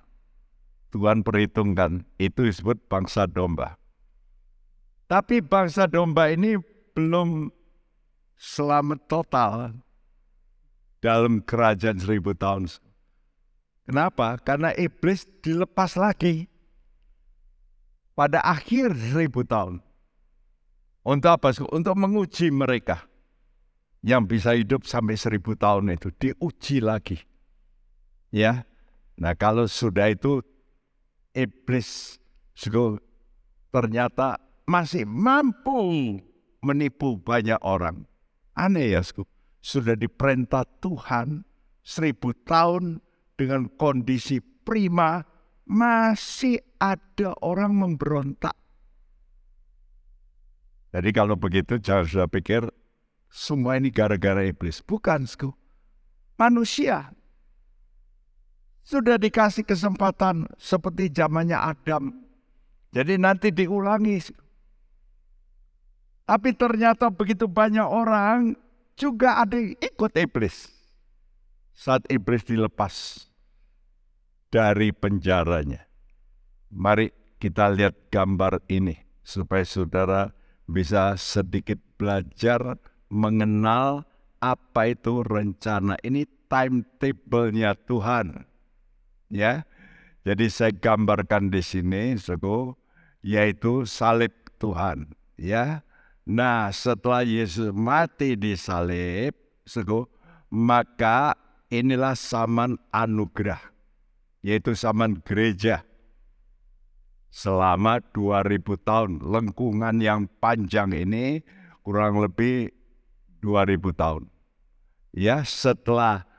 [0.93, 3.75] Tuhan perhitungkan, itu disebut bangsa domba.
[5.09, 6.55] Tapi bangsa domba ini
[6.93, 7.49] belum
[8.37, 9.73] selamat total
[10.99, 12.67] dalam kerajaan seribu tahun.
[13.87, 14.37] Kenapa?
[14.39, 16.45] Karena iblis dilepas lagi
[18.13, 19.81] pada akhir seribu tahun.
[21.01, 21.49] Untuk apa?
[21.73, 23.07] Untuk menguji mereka
[24.05, 27.17] yang bisa hidup sampai seribu tahun itu diuji lagi.
[28.29, 28.67] Ya,
[29.17, 30.45] nah kalau sudah itu
[31.33, 32.21] iblis
[33.73, 34.37] ternyata
[34.69, 35.79] masih mampu
[36.61, 38.05] menipu banyak orang.
[38.53, 39.01] Aneh ya,
[39.59, 41.43] sudah diperintah Tuhan
[41.83, 43.03] seribu tahun
[43.39, 45.23] dengan kondisi prima,
[45.65, 48.55] masih ada orang memberontak.
[50.89, 52.65] Jadi kalau begitu jangan sudah pikir
[53.29, 54.81] semua ini gara-gara iblis.
[54.81, 55.53] Bukan, sku.
[56.33, 57.13] Manusia
[58.81, 62.25] sudah dikasih kesempatan seperti zamannya Adam.
[62.89, 64.17] Jadi nanti diulangi.
[66.25, 68.57] Tapi ternyata begitu banyak orang
[68.99, 70.67] juga ada yang ikut iblis.
[71.71, 73.23] Saat iblis dilepas
[74.51, 75.87] dari penjaranya.
[76.69, 80.35] Mari kita lihat gambar ini supaya saudara
[80.67, 84.03] bisa sedikit belajar mengenal
[84.43, 85.95] apa itu rencana.
[86.03, 88.43] Ini timetable-nya Tuhan.
[89.31, 89.63] Ya.
[90.27, 92.75] Jadi saya gambarkan di sini, suku,
[93.23, 95.15] yaitu salib Tuhan.
[95.39, 95.81] Ya.
[96.29, 99.33] Nah, setelah Yesus mati di salib,
[100.53, 101.33] maka
[101.73, 103.57] inilah zaman anugerah,
[104.45, 105.81] yaitu zaman gereja
[107.33, 109.25] selama 2000 tahun.
[109.25, 111.41] Lengkungan yang panjang ini
[111.81, 112.69] kurang lebih
[113.41, 114.23] 2000 tahun.
[115.09, 116.29] Ya, setelah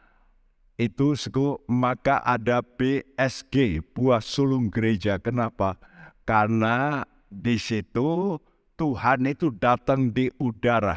[0.79, 5.19] itu suku maka ada BSG, buah sulung gereja.
[5.19, 5.83] Kenapa?
[6.23, 8.39] Karena di situ
[8.81, 10.97] Tuhan itu datang di udara.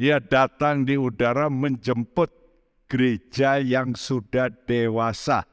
[0.00, 2.32] Dia datang di udara menjemput
[2.88, 5.44] gereja yang sudah dewasa.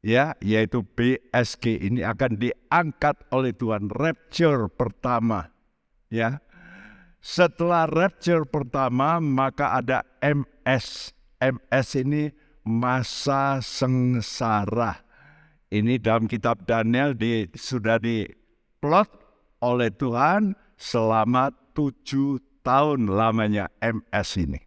[0.00, 3.92] Ya yaitu BSG ini akan diangkat oleh Tuhan.
[3.92, 5.52] Rapture pertama.
[6.08, 6.40] Ya.
[7.20, 12.32] Setelah rapture pertama maka ada MS MS ini
[12.64, 15.02] masa sengsara.
[15.70, 19.21] Ini dalam kitab Daniel di, sudah diplot
[19.62, 24.60] oleh Tuhan selama tujuh tahun lamanya MS ini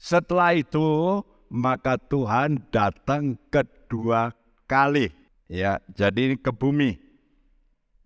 [0.00, 1.20] setelah itu
[1.52, 4.32] maka Tuhan datang kedua
[4.64, 5.12] kali.
[5.50, 6.96] Ya, jadi ini ke bumi.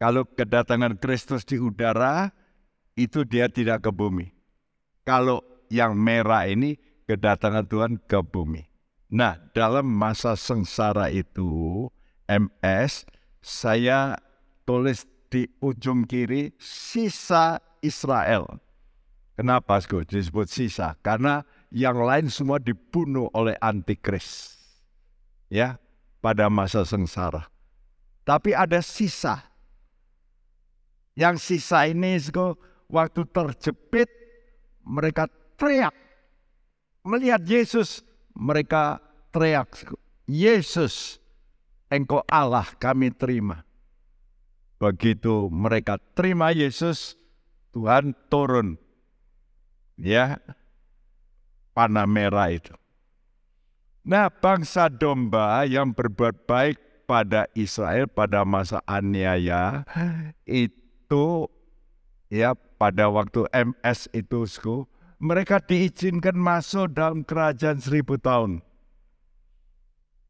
[0.02, 2.34] Kalau kedatangan Kristus di udara,
[2.98, 4.32] itu dia tidak ke bumi.
[5.06, 6.74] Kalau yang merah ini
[7.06, 8.66] kedatangan Tuhan ke bumi.
[9.14, 11.86] Nah, dalam masa sengsara itu,
[12.26, 13.06] MS,
[13.38, 14.18] saya
[14.66, 18.46] tulis di ujung kiri sisa Israel.
[19.34, 20.94] Kenapa disebut sisa?
[21.02, 21.42] Karena
[21.74, 24.54] yang lain semua dibunuh oleh antikris.
[25.50, 25.82] Ya,
[26.22, 27.50] pada masa sengsara.
[28.22, 29.42] Tapi ada sisa.
[31.18, 32.14] Yang sisa ini
[32.86, 34.06] waktu terjepit
[34.86, 35.26] mereka
[35.58, 35.94] teriak.
[37.02, 38.06] Melihat Yesus
[38.38, 39.02] mereka
[39.34, 39.66] teriak.
[40.30, 41.18] Yesus
[41.90, 43.66] engkau Allah kami terima.
[44.78, 47.14] Begitu mereka terima Yesus,
[47.70, 48.76] Tuhan turun.
[49.94, 50.42] Ya,
[51.74, 52.74] panah merah itu.
[54.04, 59.84] Nah, bangsa domba yang berbuat baik pada Israel pada masa aniaya
[60.48, 61.48] itu
[62.32, 64.44] ya pada waktu MS itu
[65.20, 68.60] mereka diizinkan masuk dalam kerajaan seribu tahun.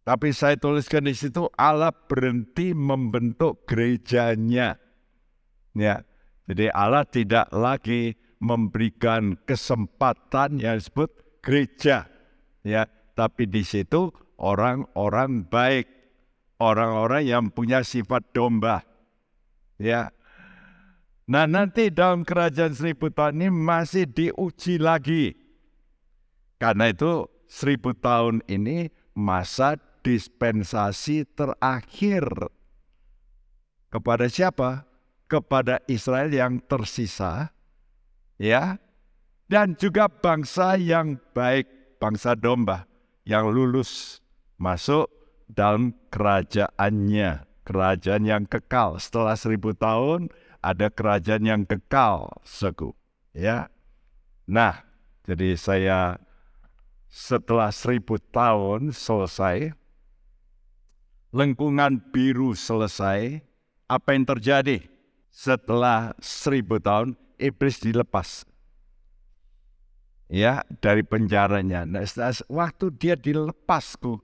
[0.04, 4.76] Tapi saya tuliskan di situ Allah berhenti membentuk gerejanya.
[5.72, 6.04] Ya.
[6.44, 8.12] Jadi Allah tidak lagi
[8.44, 12.04] memberikan kesempatan yang disebut gereja
[12.64, 15.86] ya tapi di situ orang-orang baik
[16.60, 18.84] orang-orang yang punya sifat domba
[19.80, 20.12] ya
[21.24, 25.36] nah nanti dalam kerajaan seribu tahun ini masih diuji lagi
[26.60, 32.28] karena itu seribu tahun ini masa dispensasi terakhir
[33.88, 34.84] kepada siapa
[35.24, 37.50] kepada Israel yang tersisa
[38.36, 38.76] ya
[39.48, 42.88] dan juga bangsa yang baik, bangsa domba
[43.28, 44.20] yang lulus
[44.56, 45.08] masuk
[45.48, 48.96] dalam kerajaannya, kerajaan yang kekal.
[48.96, 50.32] Setelah seribu tahun
[50.64, 52.96] ada kerajaan yang kekal, seku.
[53.36, 53.68] Ya,
[54.48, 54.80] nah
[55.28, 56.16] jadi saya
[57.12, 59.76] setelah seribu tahun selesai,
[61.34, 63.42] lengkungan biru selesai,
[63.90, 64.86] apa yang terjadi?
[65.34, 68.46] Setelah seribu tahun, iblis dilepas
[70.30, 71.84] ya dari penjaranya.
[71.84, 72.06] Nah,
[72.46, 74.22] waktu dia dilepasku,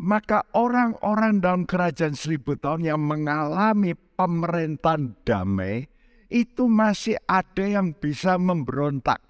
[0.00, 5.88] maka orang-orang dalam kerajaan seribu tahun yang mengalami pemerintahan damai
[6.32, 9.22] itu masih ada yang bisa memberontak.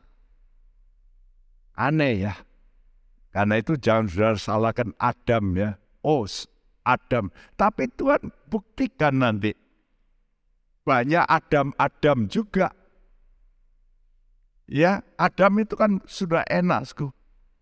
[1.76, 2.34] Aneh ya.
[3.36, 5.70] Karena itu jangan saudara salahkan Adam ya.
[6.01, 6.24] Oh,
[6.87, 7.34] Adam.
[7.59, 9.51] Tapi Tuhan buktikan nanti.
[10.87, 12.70] Banyak Adam-Adam juga
[14.66, 16.91] Ya, Adam itu kan sudah enak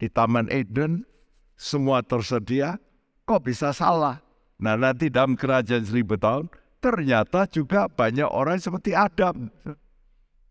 [0.01, 1.05] di Taman Eden,
[1.53, 2.81] semua tersedia,
[3.29, 4.25] kok bisa salah?
[4.57, 6.49] Nah nanti dalam kerajaan seribu tahun,
[6.81, 9.53] ternyata juga banyak orang seperti Adam.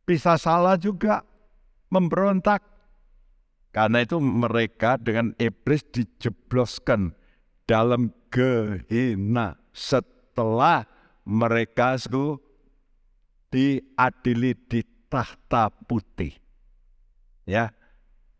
[0.05, 1.26] Bisa salah juga,
[1.89, 2.61] memberontak.
[3.74, 7.17] Karena itu mereka dengan iblis dijebloskan
[7.65, 10.89] dalam gehina setelah
[11.21, 12.01] mereka
[13.53, 16.34] diadili di tahta putih.
[17.45, 17.69] Ya,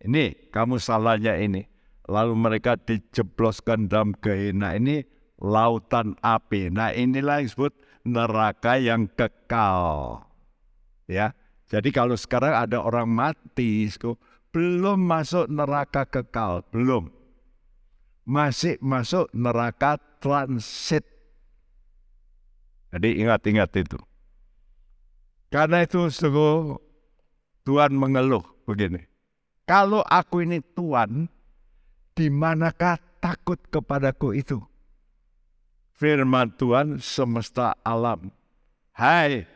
[0.02, 1.70] ini kamu salahnya ini.
[2.10, 5.06] Lalu mereka dijebloskan dalam gehena ini
[5.40, 6.74] lautan api.
[6.74, 7.74] Nah inilah yang disebut
[8.04, 10.20] neraka yang kekal.
[11.08, 11.32] Ya,
[11.72, 13.88] jadi kalau sekarang ada orang mati,
[14.52, 17.23] belum masuk neraka kekal, belum.
[18.24, 21.04] Masih masuk neraka transit.
[22.94, 24.00] Jadi ingat-ingat itu.
[25.52, 26.80] Karena itu sungguh
[27.68, 29.06] Tuhan mengeluh begini.
[29.64, 31.32] Kalau aku ini Tuhan,
[32.14, 34.60] di manakah takut kepadaku itu?
[35.94, 38.34] Firman Tuhan semesta alam.
[38.94, 39.48] Hai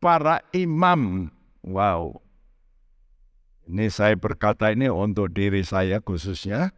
[0.00, 1.30] para imam.
[1.66, 2.22] Wow.
[3.66, 6.70] Ini saya berkata ini untuk diri saya khususnya.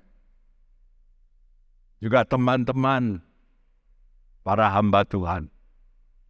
[1.99, 3.19] Juga teman-teman
[4.47, 5.51] para hamba Tuhan.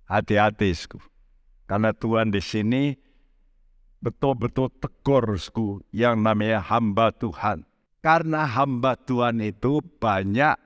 [0.08, 0.72] Hati-hati,
[1.68, 2.96] karena Tuhan di sini
[4.00, 7.68] betul-betul tegurku yang namanya hamba Tuhan.
[8.00, 10.56] Karena hamba Tuhan itu banyak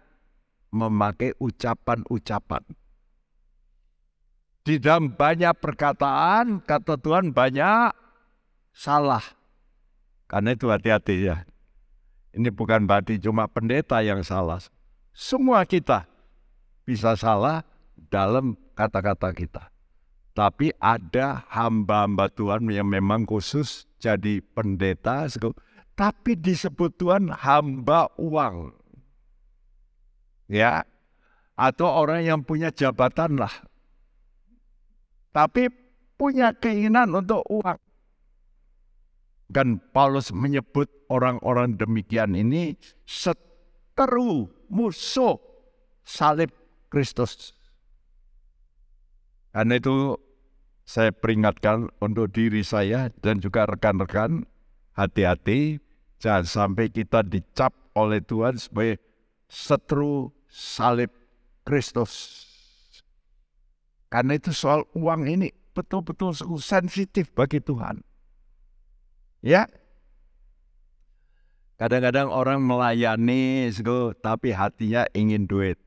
[0.70, 2.62] memakai ucapan-ucapan.
[4.62, 7.90] Di dalam banyak perkataan, kata Tuhan banyak
[8.70, 9.26] salah.
[10.30, 11.42] Karena itu hati-hati ya.
[12.30, 14.62] Ini bukan berarti cuma pendeta yang salah.
[15.12, 16.08] Semua kita
[16.88, 17.60] bisa salah
[18.08, 19.64] dalam kata-kata kita.
[20.32, 25.28] Tapi ada hamba-hamba Tuhan yang memang khusus jadi pendeta,
[25.92, 28.72] tapi disebut Tuhan hamba uang.
[30.48, 30.88] Ya,
[31.52, 33.52] atau orang yang punya jabatan lah.
[35.36, 35.68] Tapi
[36.16, 37.76] punya keinginan untuk uang.
[39.52, 42.72] Dan Paulus menyebut orang-orang demikian ini
[43.04, 45.36] seteru musuh
[46.00, 46.48] salib
[46.88, 47.52] Kristus.
[49.52, 50.16] Karena itu
[50.88, 54.48] saya peringatkan untuk diri saya dan juga rekan-rekan
[54.96, 55.76] hati-hati
[56.16, 58.96] jangan sampai kita dicap oleh Tuhan sebagai
[59.52, 61.12] setru salib
[61.68, 62.48] Kristus.
[64.08, 68.00] Karena itu soal uang ini betul-betul sensitif bagi Tuhan.
[69.40, 69.68] Ya,
[71.80, 73.70] Kadang-kadang orang melayani,
[74.20, 75.80] tapi hatinya ingin duit.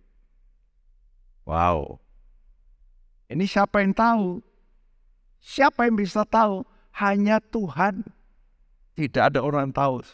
[1.45, 2.01] Wow,
[3.25, 4.37] ini siapa yang tahu?
[5.41, 6.61] Siapa yang bisa tahu?
[6.93, 8.05] Hanya Tuhan.
[8.93, 10.05] Tidak ada orang tahu.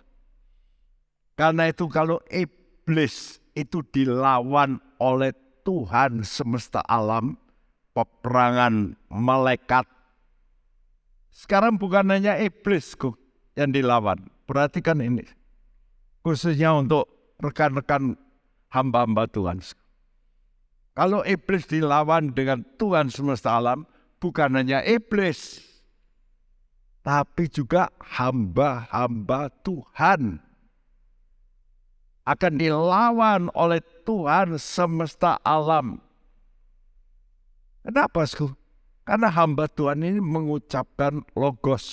[1.36, 5.36] Karena itu kalau iblis itu dilawan oleh
[5.68, 7.36] Tuhan semesta alam,
[7.92, 9.86] peperangan malaikat.
[11.36, 12.96] Sekarang bukan hanya iblis
[13.60, 14.24] yang dilawan.
[14.48, 15.28] Perhatikan ini.
[16.22, 17.10] Khususnya untuk
[17.42, 18.14] rekan-rekan
[18.70, 19.60] hamba-hamba Tuhan.
[20.94, 23.90] Kalau iblis dilawan dengan Tuhan semesta alam,
[24.22, 25.64] bukan hanya iblis,
[27.02, 30.38] tapi juga hamba-hamba Tuhan
[32.22, 35.98] akan dilawan oleh Tuhan semesta alam.
[37.82, 38.54] Kenapa, Sku?
[39.02, 41.86] Karena hamba Tuhan ini mengucapkan logos,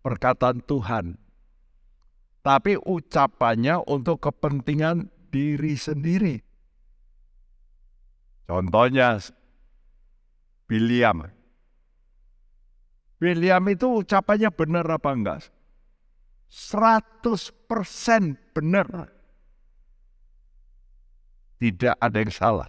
[0.00, 1.20] perkataan Tuhan.
[2.44, 6.44] Tapi ucapannya untuk kepentingan diri sendiri.
[8.44, 9.16] Contohnya
[10.68, 11.24] William.
[13.16, 15.48] William itu ucapannya benar apa enggak?
[16.52, 19.08] 100% benar.
[21.56, 22.68] Tidak ada yang salah.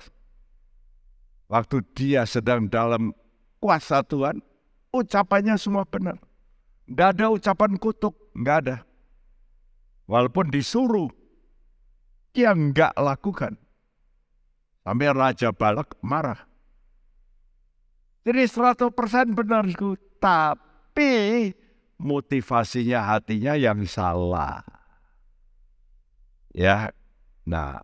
[1.51, 3.11] Waktu dia sedang dalam
[3.59, 4.39] kuasa Tuhan,
[4.95, 6.15] ucapannya semua benar.
[6.87, 8.77] Tidak ada ucapan kutuk, enggak ada.
[10.05, 11.09] Walaupun disuruh,
[12.29, 13.57] dia enggak lakukan.
[14.85, 16.45] Sampai Raja Balak marah.
[18.25, 19.65] Jadi 100% benar,
[20.21, 21.53] tapi
[21.97, 24.61] motivasinya hatinya yang salah.
[26.53, 26.93] Ya,
[27.45, 27.81] nah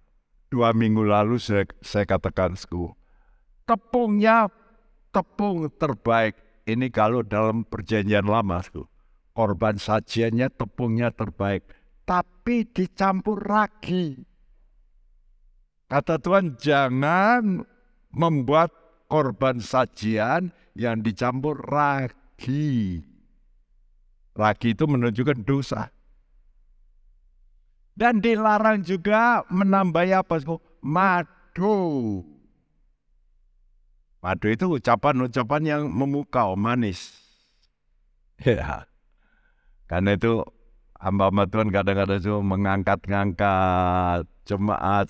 [0.49, 2.53] dua minggu lalu saya, saya katakan,
[3.65, 4.49] tepungnya
[5.11, 6.38] tepung terbaik
[6.69, 8.61] ini kalau dalam perjanjian lama,
[9.34, 11.65] korban sajiannya tepungnya terbaik,
[12.42, 14.18] tapi dicampur ragi.
[15.86, 17.62] Kata Tuhan, jangan
[18.18, 18.74] membuat
[19.06, 22.98] korban sajian yang dicampur ragi.
[24.34, 25.94] Ragi itu menunjukkan dosa.
[27.94, 30.42] Dan dilarang juga menambah apa?
[30.82, 31.78] Madu.
[34.18, 37.22] Madu itu ucapan-ucapan yang memukau, manis.
[38.42, 38.89] Ya.
[39.86, 40.42] Karena itu
[41.02, 45.10] hamba-hamba Tuhan kadang-kadang itu mengangkat-ngangkat jemaat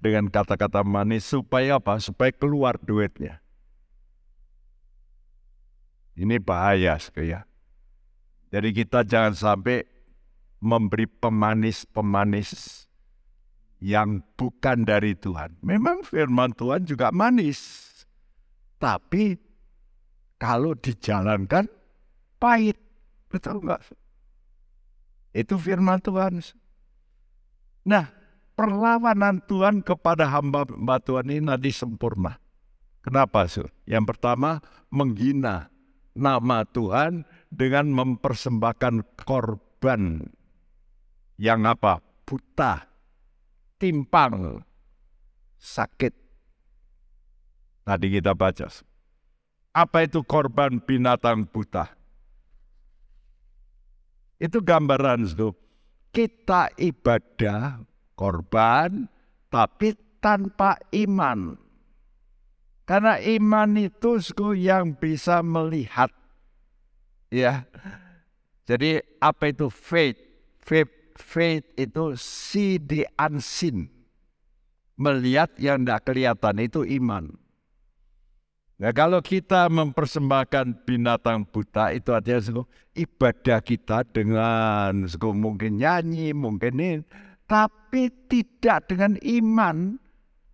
[0.00, 2.00] dengan kata-kata manis supaya apa?
[2.00, 3.44] Supaya keluar duitnya.
[6.16, 7.44] Ini bahaya sekali ya.
[8.48, 9.84] Jadi kita jangan sampai
[10.64, 12.88] memberi pemanis-pemanis
[13.84, 15.60] yang bukan dari Tuhan.
[15.60, 17.84] Memang firman Tuhan juga manis.
[18.80, 19.36] Tapi
[20.40, 21.68] kalau dijalankan
[22.40, 22.80] pahit.
[23.28, 23.84] Betul enggak?
[25.36, 26.40] Itu firman Tuhan.
[27.84, 28.08] Nah,
[28.56, 32.40] perlawanan Tuhan kepada hamba-hamba Tuhan ini nanti sempurna.
[33.04, 33.68] Kenapa, Sur?
[33.84, 35.68] Yang pertama, menghina
[36.16, 40.24] nama Tuhan dengan mempersembahkan korban
[41.36, 42.00] yang apa?
[42.26, 42.88] Buta,
[43.76, 44.64] timpang,
[45.60, 46.16] sakit.
[47.86, 48.66] Tadi kita baca.
[49.76, 51.92] Apa itu korban binatang buta?
[54.36, 55.52] Itu gambaran itu.
[56.12, 57.80] Kita ibadah
[58.16, 59.08] korban
[59.52, 61.60] tapi tanpa iman.
[62.86, 64.22] Karena iman itu
[64.54, 66.08] yang bisa melihat.
[67.28, 67.66] Ya.
[68.66, 70.18] Jadi apa itu faith?
[70.62, 73.90] Faith, faith itu see the unseen.
[74.96, 77.36] Melihat yang tidak kelihatan itu iman.
[78.76, 82.62] Nah kalau kita mempersembahkan binatang buta itu artinya suku,
[82.92, 87.00] ibadah kita dengan suku, mungkin nyanyi, mungkin ini,
[87.48, 89.96] tapi tidak dengan iman,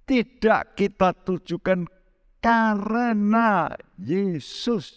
[0.06, 1.90] tidak kita tujukan
[2.38, 4.94] karena Yesus.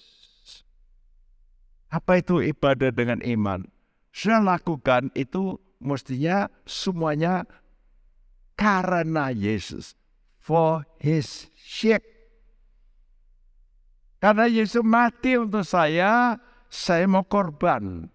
[1.90, 3.66] Apa itu ibadah dengan iman?
[4.14, 7.50] Saya lakukan itu mestinya semuanya
[8.54, 9.98] karena Yesus.
[10.38, 12.15] For his sake.
[14.26, 18.10] Karena Yesus mati untuk saya, saya mau korban.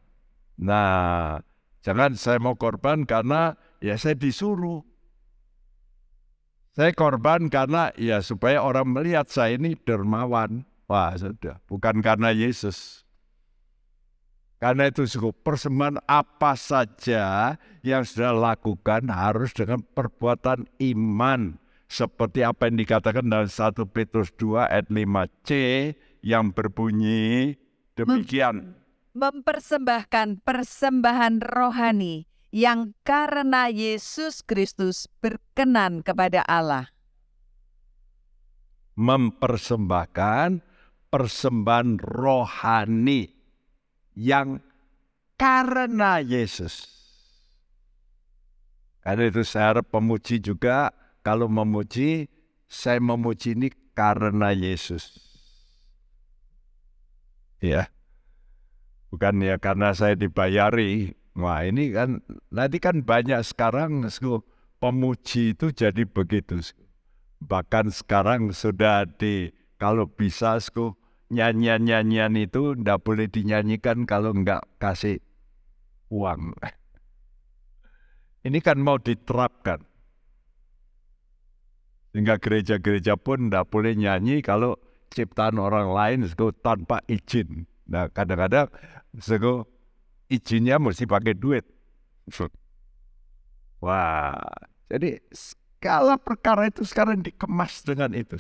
[0.59, 1.39] Nah,
[1.87, 4.83] jangan saya mau korban karena ya saya disuruh.
[6.75, 10.67] Saya korban karena ya supaya orang melihat saya ini dermawan.
[10.91, 13.07] Wah sudah, bukan karena Yesus.
[14.59, 17.55] Karena itu cukup persembahan apa saja
[17.87, 21.55] yang sudah lakukan harus dengan perbuatan iman.
[21.91, 25.51] Seperti apa yang dikatakan dalam 1 Petrus 2 ayat 5c
[26.23, 27.59] yang berbunyi
[27.99, 28.79] demikian.
[29.11, 36.95] Mempersembahkan persembahan rohani yang karena Yesus Kristus berkenan kepada Allah.
[38.95, 40.63] Mempersembahkan
[41.11, 43.35] persembahan rohani
[44.15, 44.63] yang
[45.35, 46.87] karena Yesus.
[49.03, 52.29] Karena itu saya harap pemuji juga, kalau memuji,
[52.71, 55.17] saya memuji ini karena Yesus.
[57.61, 57.93] Ya,
[59.13, 64.03] bukan ya karena saya dibayari, Wah ini kan nanti kan banyak sekarang
[64.83, 66.59] pemuji itu jadi begitu.
[67.41, 70.59] Bahkan sekarang sudah di kalau bisa
[71.31, 75.23] nyanyian-nyanyian itu ndak boleh dinyanyikan kalau nggak kasih
[76.11, 76.53] uang.
[78.47, 79.85] Ini kan mau diterapkan.
[82.11, 84.75] Sehingga gereja-gereja pun ndak boleh nyanyi kalau
[85.11, 86.19] ciptaan orang lain
[86.63, 87.67] tanpa izin.
[87.91, 88.71] Nah kadang-kadang
[90.31, 91.67] izinnya mesti pakai duit.
[93.85, 94.37] Wah,
[94.93, 98.37] jadi skala perkara itu sekarang dikemas dengan itu.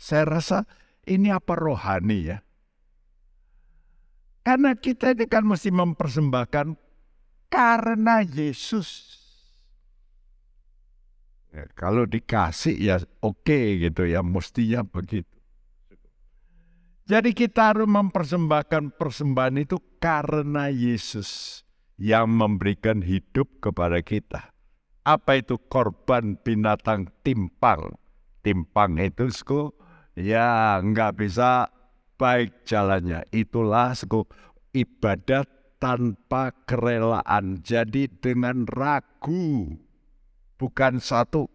[0.00, 0.58] Saya rasa
[1.06, 2.38] ini apa rohani ya?
[4.42, 6.74] Karena kita ini kan mesti mempersembahkan
[7.46, 9.21] karena Yesus.
[11.52, 15.28] Ya, kalau dikasih ya oke okay gitu ya, mestinya begitu.
[17.04, 21.60] Jadi kita harus mempersembahkan persembahan itu karena Yesus
[22.00, 24.48] yang memberikan hidup kepada kita.
[25.04, 28.00] Apa itu korban binatang timpang?
[28.40, 29.76] Timpang itu sku,
[30.16, 31.68] ya nggak bisa
[32.16, 33.28] baik jalannya.
[33.28, 34.24] Itulah sku,
[34.72, 37.60] ibadat tanpa kerelaan.
[37.60, 39.74] Jadi dengan ragu.
[40.62, 41.50] Bukan satu,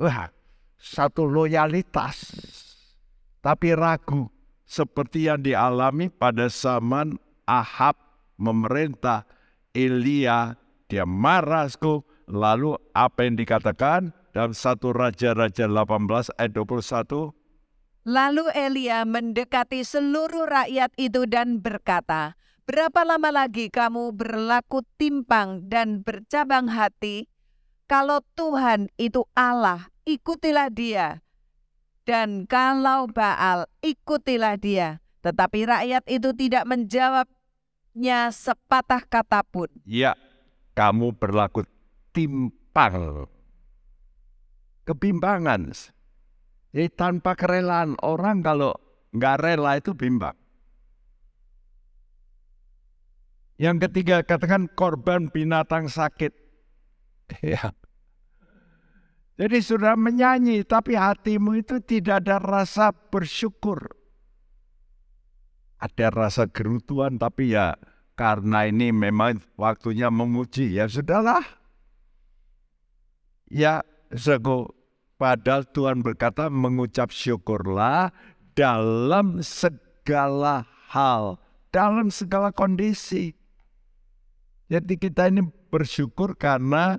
[0.00, 0.32] wah,
[0.80, 2.24] satu loyalitas.
[3.44, 4.32] Tapi ragu
[4.64, 8.00] seperti yang dialami pada zaman Ahab
[8.40, 9.28] memerintah
[9.76, 10.56] Elia.
[10.88, 11.68] Dia marah
[12.32, 20.96] lalu apa yang dikatakan dalam satu Raja-Raja 18 ayat 21 Lalu Elia mendekati seluruh rakyat
[20.96, 27.31] itu dan berkata, Berapa lama lagi kamu berlaku timpang dan bercabang hati?
[27.92, 31.20] Kalau Tuhan itu Allah, ikutilah dia
[32.02, 34.98] dan kalau Baal, ikutilah dia.
[35.22, 39.70] Tetapi rakyat itu tidak menjawabnya sepatah kata pun.
[39.86, 40.18] Ya,
[40.74, 41.62] kamu berlaku
[42.10, 43.30] timpang.
[44.82, 45.70] Kebimbangan.
[46.74, 48.74] Jadi tanpa kerelaan orang kalau
[49.14, 50.34] nggak rela itu bimbang.
[53.62, 56.34] Yang ketiga katakan korban binatang sakit.
[57.40, 57.72] Ya.
[59.40, 63.96] Jadi sudah menyanyi tapi hatimu itu tidak ada rasa bersyukur.
[65.80, 67.74] Ada rasa gerutuan tapi ya
[68.12, 71.42] karena ini memang waktunya memuji ya sudahlah.
[73.52, 74.72] Ya, sego
[75.20, 78.12] padahal Tuhan berkata mengucap syukurlah
[78.56, 81.40] dalam segala hal,
[81.72, 83.36] dalam segala kondisi.
[84.72, 86.96] Jadi kita ini bersyukur karena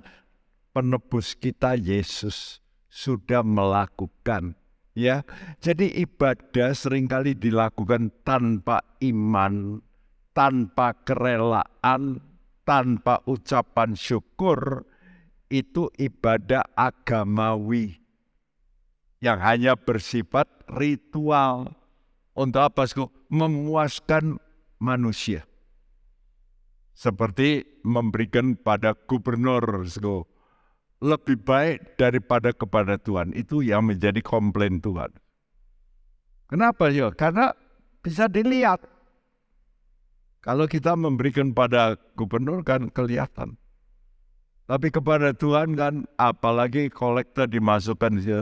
[0.74, 2.58] penebus kita Yesus
[2.90, 4.58] sudah melakukan
[4.98, 5.22] ya.
[5.62, 9.78] Jadi ibadah sering kali dilakukan tanpa iman,
[10.34, 12.18] tanpa kerelaan,
[12.66, 14.82] tanpa ucapan syukur
[15.46, 18.02] itu ibadah agamawi
[19.22, 21.70] yang hanya bersifat ritual
[22.34, 22.82] untuk apa?
[23.30, 24.42] Memuaskan
[24.82, 25.46] manusia
[26.94, 29.86] seperti memberikan pada gubernur
[31.02, 33.34] lebih baik daripada kepada Tuhan.
[33.34, 35.10] Itu yang menjadi komplain Tuhan.
[36.50, 37.10] Kenapa ya?
[37.10, 37.50] Karena
[38.04, 38.84] bisa dilihat.
[40.44, 43.56] Kalau kita memberikan pada gubernur kan kelihatan.
[44.64, 48.40] Tapi kepada Tuhan kan apalagi kolektor dimasukkan ya,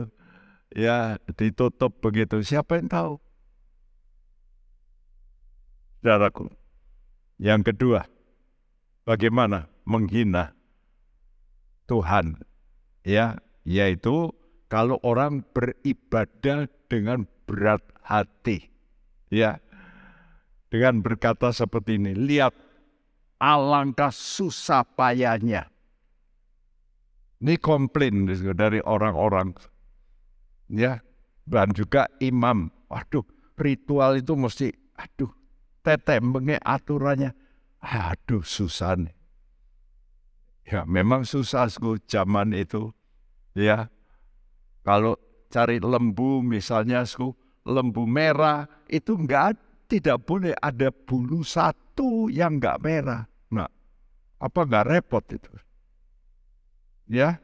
[0.71, 2.43] ya ditutup begitu.
[2.43, 3.13] Siapa yang tahu?
[6.03, 6.51] Saudaraku.
[7.39, 8.07] Yang kedua,
[9.07, 10.55] bagaimana menghina
[11.93, 12.41] Tuhan.
[13.05, 14.33] Ya yaitu
[14.65, 18.73] kalau orang beribadah dengan berat hati.
[19.29, 19.61] Ya
[20.73, 22.57] dengan berkata seperti ini lihat
[23.37, 25.69] alangkah susah payahnya.
[27.43, 28.25] Ini komplain
[28.57, 29.53] dari orang-orang.
[30.73, 31.05] Ya
[31.45, 32.73] dan juga imam.
[32.89, 33.27] Waduh
[33.61, 35.29] ritual itu mesti aduh
[35.85, 37.37] tetemenge aturannya.
[37.83, 39.22] Aduh susah nih.
[40.63, 42.91] Ya memang susah sku zaman itu.
[43.53, 43.91] Ya
[44.81, 45.19] kalau
[45.51, 47.35] cari lembu misalnya sku
[47.67, 49.59] lembu merah itu enggak
[49.91, 53.27] tidak boleh ada bulu satu yang enggak merah.
[53.51, 53.69] Nah,
[54.39, 55.51] apa enggak repot itu?
[57.03, 57.37] Ya,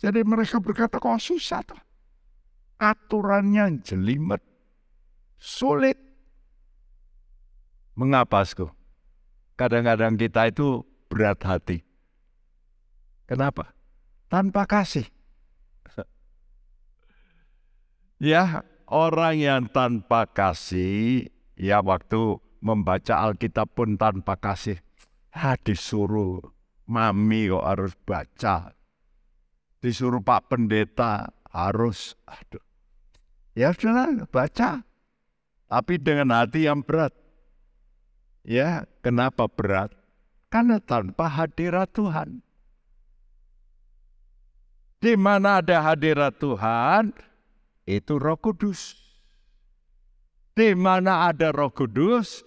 [0.00, 1.78] jadi mereka berkata kok susah tuh.
[2.80, 4.40] Aturannya jelimet,
[5.36, 6.00] sulit.
[7.92, 8.72] Mengapa, Sku?
[9.60, 10.80] kadang-kadang kita itu
[11.12, 11.84] berat hati.
[13.30, 13.70] Kenapa?
[14.26, 15.06] Tanpa kasih.
[18.18, 24.82] ya, orang yang tanpa kasih, ya waktu membaca Alkitab pun tanpa kasih.
[25.30, 26.42] Ha, disuruh
[26.90, 28.74] mami kok harus baca.
[29.78, 32.66] Disuruh Pak Pendeta harus, aduh.
[33.54, 34.82] Ya sudah, baca.
[35.70, 37.14] Tapi dengan hati yang berat.
[38.42, 39.94] Ya, kenapa berat?
[40.50, 42.42] Karena tanpa hadirat Tuhan.
[45.00, 47.16] Di mana ada hadirat Tuhan,
[47.88, 49.00] itu Roh Kudus.
[50.52, 52.44] Di mana ada Roh Kudus,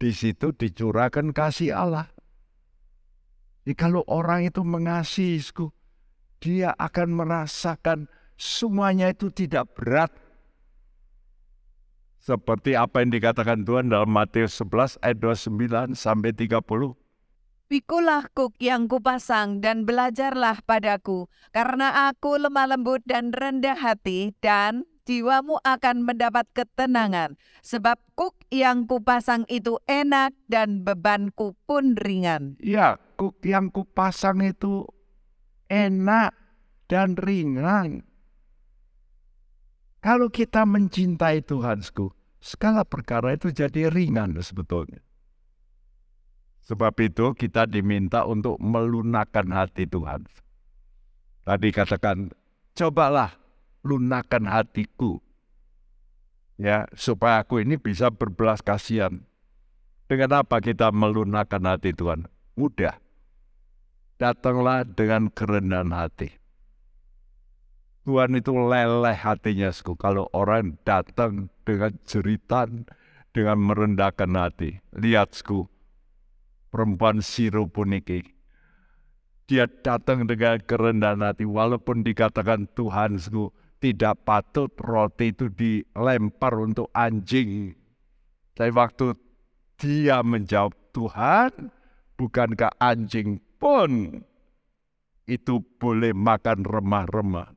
[0.00, 2.08] di situ dicurahkan kasih Allah.
[3.62, 5.38] Jadi kalau orang itu mengasihi,
[6.42, 10.10] dia akan merasakan semuanya itu tidak berat
[12.22, 17.01] seperti apa yang dikatakan Tuhan dalam Matius 11 ayat 29 sampai 30.
[17.72, 24.84] Pikulah kuk yang kupasang dan belajarlah padaku, karena aku lemah lembut dan rendah hati, dan
[25.08, 27.40] jiwamu akan mendapat ketenangan.
[27.64, 32.60] Sebab kuk yang kupasang itu enak dan bebanku pun ringan.
[32.60, 34.84] Ya, kuk yang kupasang itu
[35.72, 36.36] enak
[36.92, 38.04] dan ringan.
[40.04, 41.80] Kalau kita mencintai Tuhan,
[42.36, 45.00] segala perkara itu jadi ringan sebetulnya.
[46.62, 50.22] Sebab itu kita diminta untuk melunakkan hati Tuhan.
[51.42, 52.30] Tadi katakan,
[52.78, 53.34] cobalah
[53.82, 55.18] lunakan hatiku.
[56.54, 59.26] Ya, supaya aku ini bisa berbelas kasihan.
[60.06, 62.30] Dengan apa kita melunakkan hati Tuhan?
[62.54, 62.94] Mudah.
[64.22, 66.30] Datanglah dengan kerendahan hati.
[68.06, 69.98] Tuhan itu leleh hatinya, sku.
[69.98, 72.86] Kalau orang datang dengan jeritan,
[73.32, 74.78] dengan merendahkan hati.
[74.94, 75.71] Lihat, sku.
[76.72, 78.24] Perempuan Siropuniki.
[79.44, 83.20] Dia datang dengan kerendahan hati, walaupun dikatakan Tuhan,
[83.76, 87.76] tidak patut roti itu dilempar untuk anjing.
[88.56, 89.12] Tapi waktu
[89.76, 91.72] dia menjawab, Tuhan,
[92.16, 94.22] bukankah anjing pun
[95.28, 97.52] itu boleh makan remah-remah?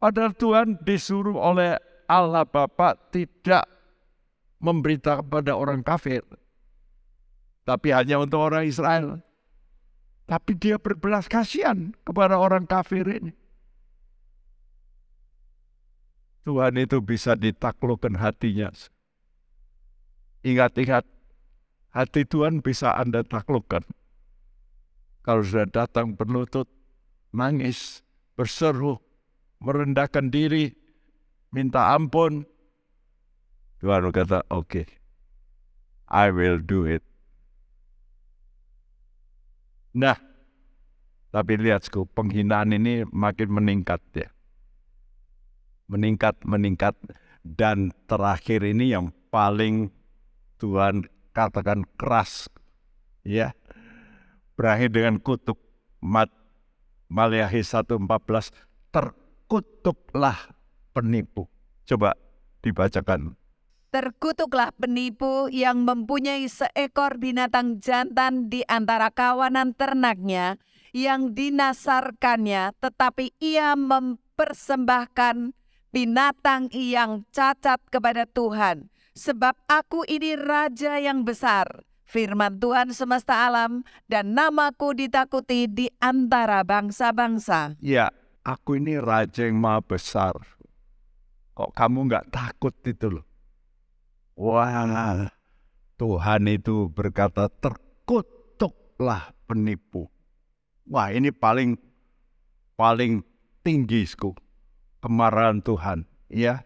[0.00, 1.76] Padahal Tuhan disuruh oleh
[2.08, 3.68] Allah Bapa tidak
[4.60, 6.22] memberitakan kepada orang kafir.
[7.64, 9.22] tapi hanya untuk orang Israel.
[10.26, 13.30] Tapi dia berbelas kasihan kepada orang kafir ini.
[16.42, 18.74] Tuhan itu bisa ditaklukkan hatinya.
[20.42, 21.04] Ingat-ingat,
[21.92, 23.84] hati Tuhan bisa Anda taklukkan.
[25.20, 26.66] Kalau sudah datang berlutut,
[27.30, 28.02] nangis,
[28.34, 28.98] berseru,
[29.60, 30.72] merendahkan diri,
[31.52, 32.48] minta ampun.
[33.80, 34.86] Tuhan berkata, oke, okay,
[36.12, 37.00] I will do it.
[39.96, 40.20] Nah,
[41.32, 44.28] tapi lihat, penghinaan ini makin meningkat ya.
[45.88, 46.92] Meningkat, meningkat.
[47.40, 49.88] Dan terakhir ini yang paling
[50.60, 52.52] Tuhan katakan keras.
[53.24, 53.56] Ya,
[54.60, 55.56] berakhir dengan kutuk.
[56.04, 56.28] Mat,
[57.08, 57.96] Maliahi 1.14,
[58.92, 60.36] terkutuklah
[60.92, 61.48] penipu.
[61.88, 62.16] Coba
[62.60, 63.39] dibacakan.
[63.90, 70.62] Terkutuklah penipu yang mempunyai seekor binatang jantan di antara kawanan ternaknya
[70.94, 75.58] yang dinasarkannya, tetapi ia mempersembahkan
[75.90, 78.94] binatang yang cacat kepada Tuhan.
[79.18, 86.62] Sebab aku ini raja yang besar, firman Tuhan semesta alam, dan namaku ditakuti di antara
[86.62, 87.74] bangsa-bangsa.
[87.82, 88.14] Ya,
[88.46, 90.38] aku ini raja yang maha besar.
[91.58, 93.29] Kok kamu nggak takut itu loh?
[94.40, 95.28] Wah,
[96.00, 100.08] Tuhan itu berkata terkutuklah penipu.
[100.88, 101.76] Wah, ini paling
[102.72, 103.20] paling
[103.60, 104.32] tinggi sku
[105.04, 106.64] kemarahan Tuhan, ya.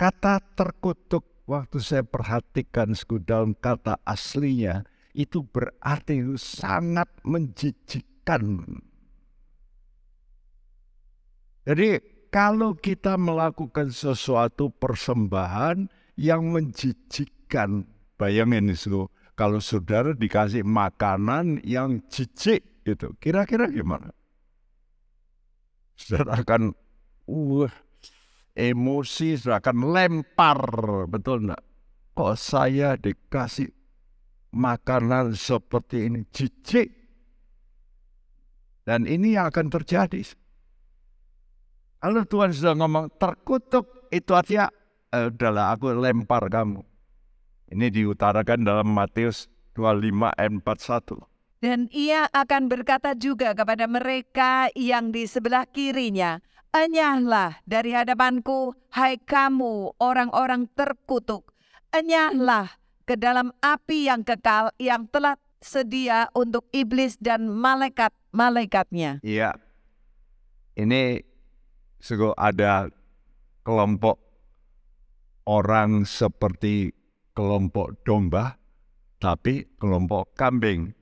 [0.00, 8.64] Kata terkutuk waktu saya perhatikan sku dalam kata aslinya itu berarti sangat menjijikkan.
[11.68, 12.00] Jadi
[12.32, 17.84] kalau kita melakukan sesuatu persembahan yang menjijikkan.
[18.16, 24.08] Bayangin itu, kalau saudara dikasih makanan yang jijik itu, kira-kira gimana?
[25.92, 26.72] Saudara akan
[27.28, 27.68] uh,
[28.56, 30.60] emosi, saudara akan lempar,
[31.12, 31.60] betul enggak?
[32.16, 33.68] Kok saya dikasih
[34.56, 36.88] makanan seperti ini jijik?
[38.88, 40.24] Dan ini yang akan terjadi.
[42.00, 44.72] Kalau Tuhan sudah ngomong terkutuk, itu artinya
[45.12, 46.82] eh, udahlah aku lempar kamu.
[47.70, 51.26] Ini diutarakan dalam Matius 25 ayat 41.
[51.60, 56.38] Dan ia akan berkata juga kepada mereka yang di sebelah kirinya,
[56.76, 61.56] Enyahlah dari hadapanku, hai kamu orang-orang terkutuk.
[61.88, 62.76] Enyahlah
[63.08, 69.24] ke dalam api yang kekal yang telah sedia untuk iblis dan malaikat-malaikatnya.
[69.24, 69.56] Iya.
[70.76, 71.24] Ini
[71.96, 72.92] sungguh ada
[73.64, 74.20] kelompok
[75.46, 76.92] orang seperti
[77.32, 78.58] kelompok domba,
[79.22, 80.92] tapi kelompok kambing.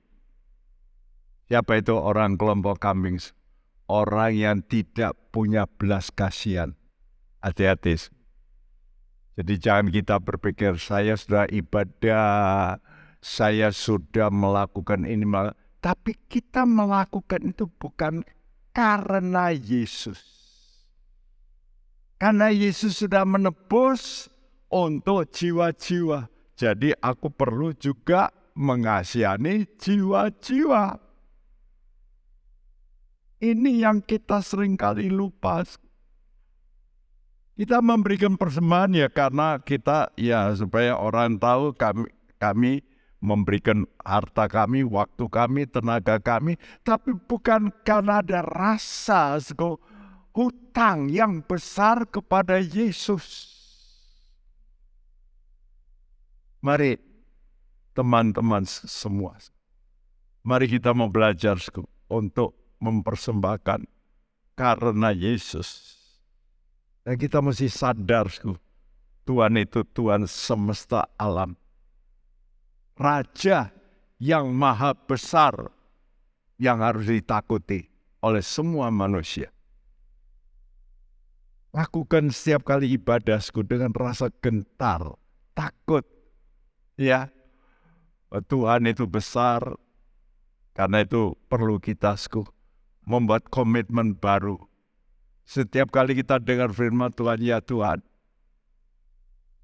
[1.49, 3.17] Siapa itu orang kelompok kambing?
[3.85, 6.73] Orang yang tidak punya belas kasihan.
[7.41, 8.09] Hati-hati.
[9.35, 12.79] Jadi jangan kita berpikir saya sudah ibadah,
[13.21, 15.27] saya sudah melakukan ini,
[15.83, 18.25] tapi kita melakukan itu bukan
[18.73, 20.17] karena Yesus.
[22.17, 24.31] Karena Yesus sudah menebus,
[24.75, 26.27] untuk jiwa-jiwa.
[26.59, 28.27] Jadi aku perlu juga
[28.59, 30.99] mengasihani jiwa-jiwa.
[33.39, 35.63] Ini yang kita sering kali lupa.
[37.55, 42.83] Kita memberikan persembahan ya karena kita ya supaya orang tahu kami kami
[43.23, 49.39] memberikan harta kami, waktu kami, tenaga kami, tapi bukan karena ada rasa
[50.35, 53.54] hutang yang besar kepada Yesus.
[56.65, 56.97] Mari
[57.93, 59.37] teman-teman semua,
[60.41, 61.61] mari kita mau belajar
[62.09, 63.85] untuk mempersembahkan
[64.57, 65.93] karena Yesus.
[67.05, 68.33] Dan kita mesti sadar,
[69.29, 71.53] Tuhan itu Tuhan semesta alam.
[72.97, 73.69] Raja
[74.17, 75.69] yang maha besar
[76.57, 77.85] yang harus ditakuti
[78.25, 79.53] oleh semua manusia.
[81.77, 85.13] Lakukan setiap kali ibadahku dengan rasa gentar,
[85.53, 86.14] takut,
[86.95, 87.27] Ya,
[88.31, 89.75] Tuhan itu besar,
[90.71, 92.15] karena itu perlu kita
[93.03, 94.55] membuat komitmen baru.
[95.43, 97.99] Setiap kali kita dengar firman Tuhan, ya Tuhan,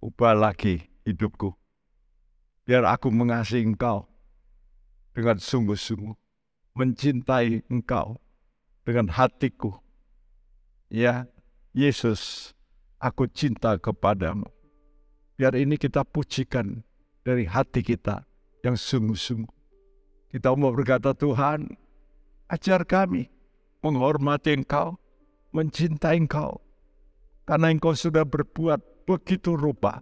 [0.03, 1.55] ubah lagi hidupku.
[2.67, 4.05] Biar aku mengasihi Engkau
[5.15, 6.13] dengan sungguh-sungguh,
[6.77, 8.19] mencintai Engkau
[8.83, 9.79] dengan hatiku.
[10.91, 11.31] Ya,
[11.71, 12.51] Yesus,
[12.99, 14.45] aku cinta kepadamu.
[15.39, 16.85] Biar ini kita pujikan
[17.21, 18.25] dari hati kita
[18.61, 19.57] yang sungguh-sungguh.
[20.31, 21.67] Kita mau berkata Tuhan,
[22.47, 23.27] ajar kami
[23.83, 24.95] menghormati Engkau,
[25.51, 26.61] mencintai Engkau,
[27.43, 29.99] karena Engkau sudah berbuat begitu rupa,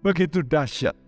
[0.00, 1.01] begitu dahsyat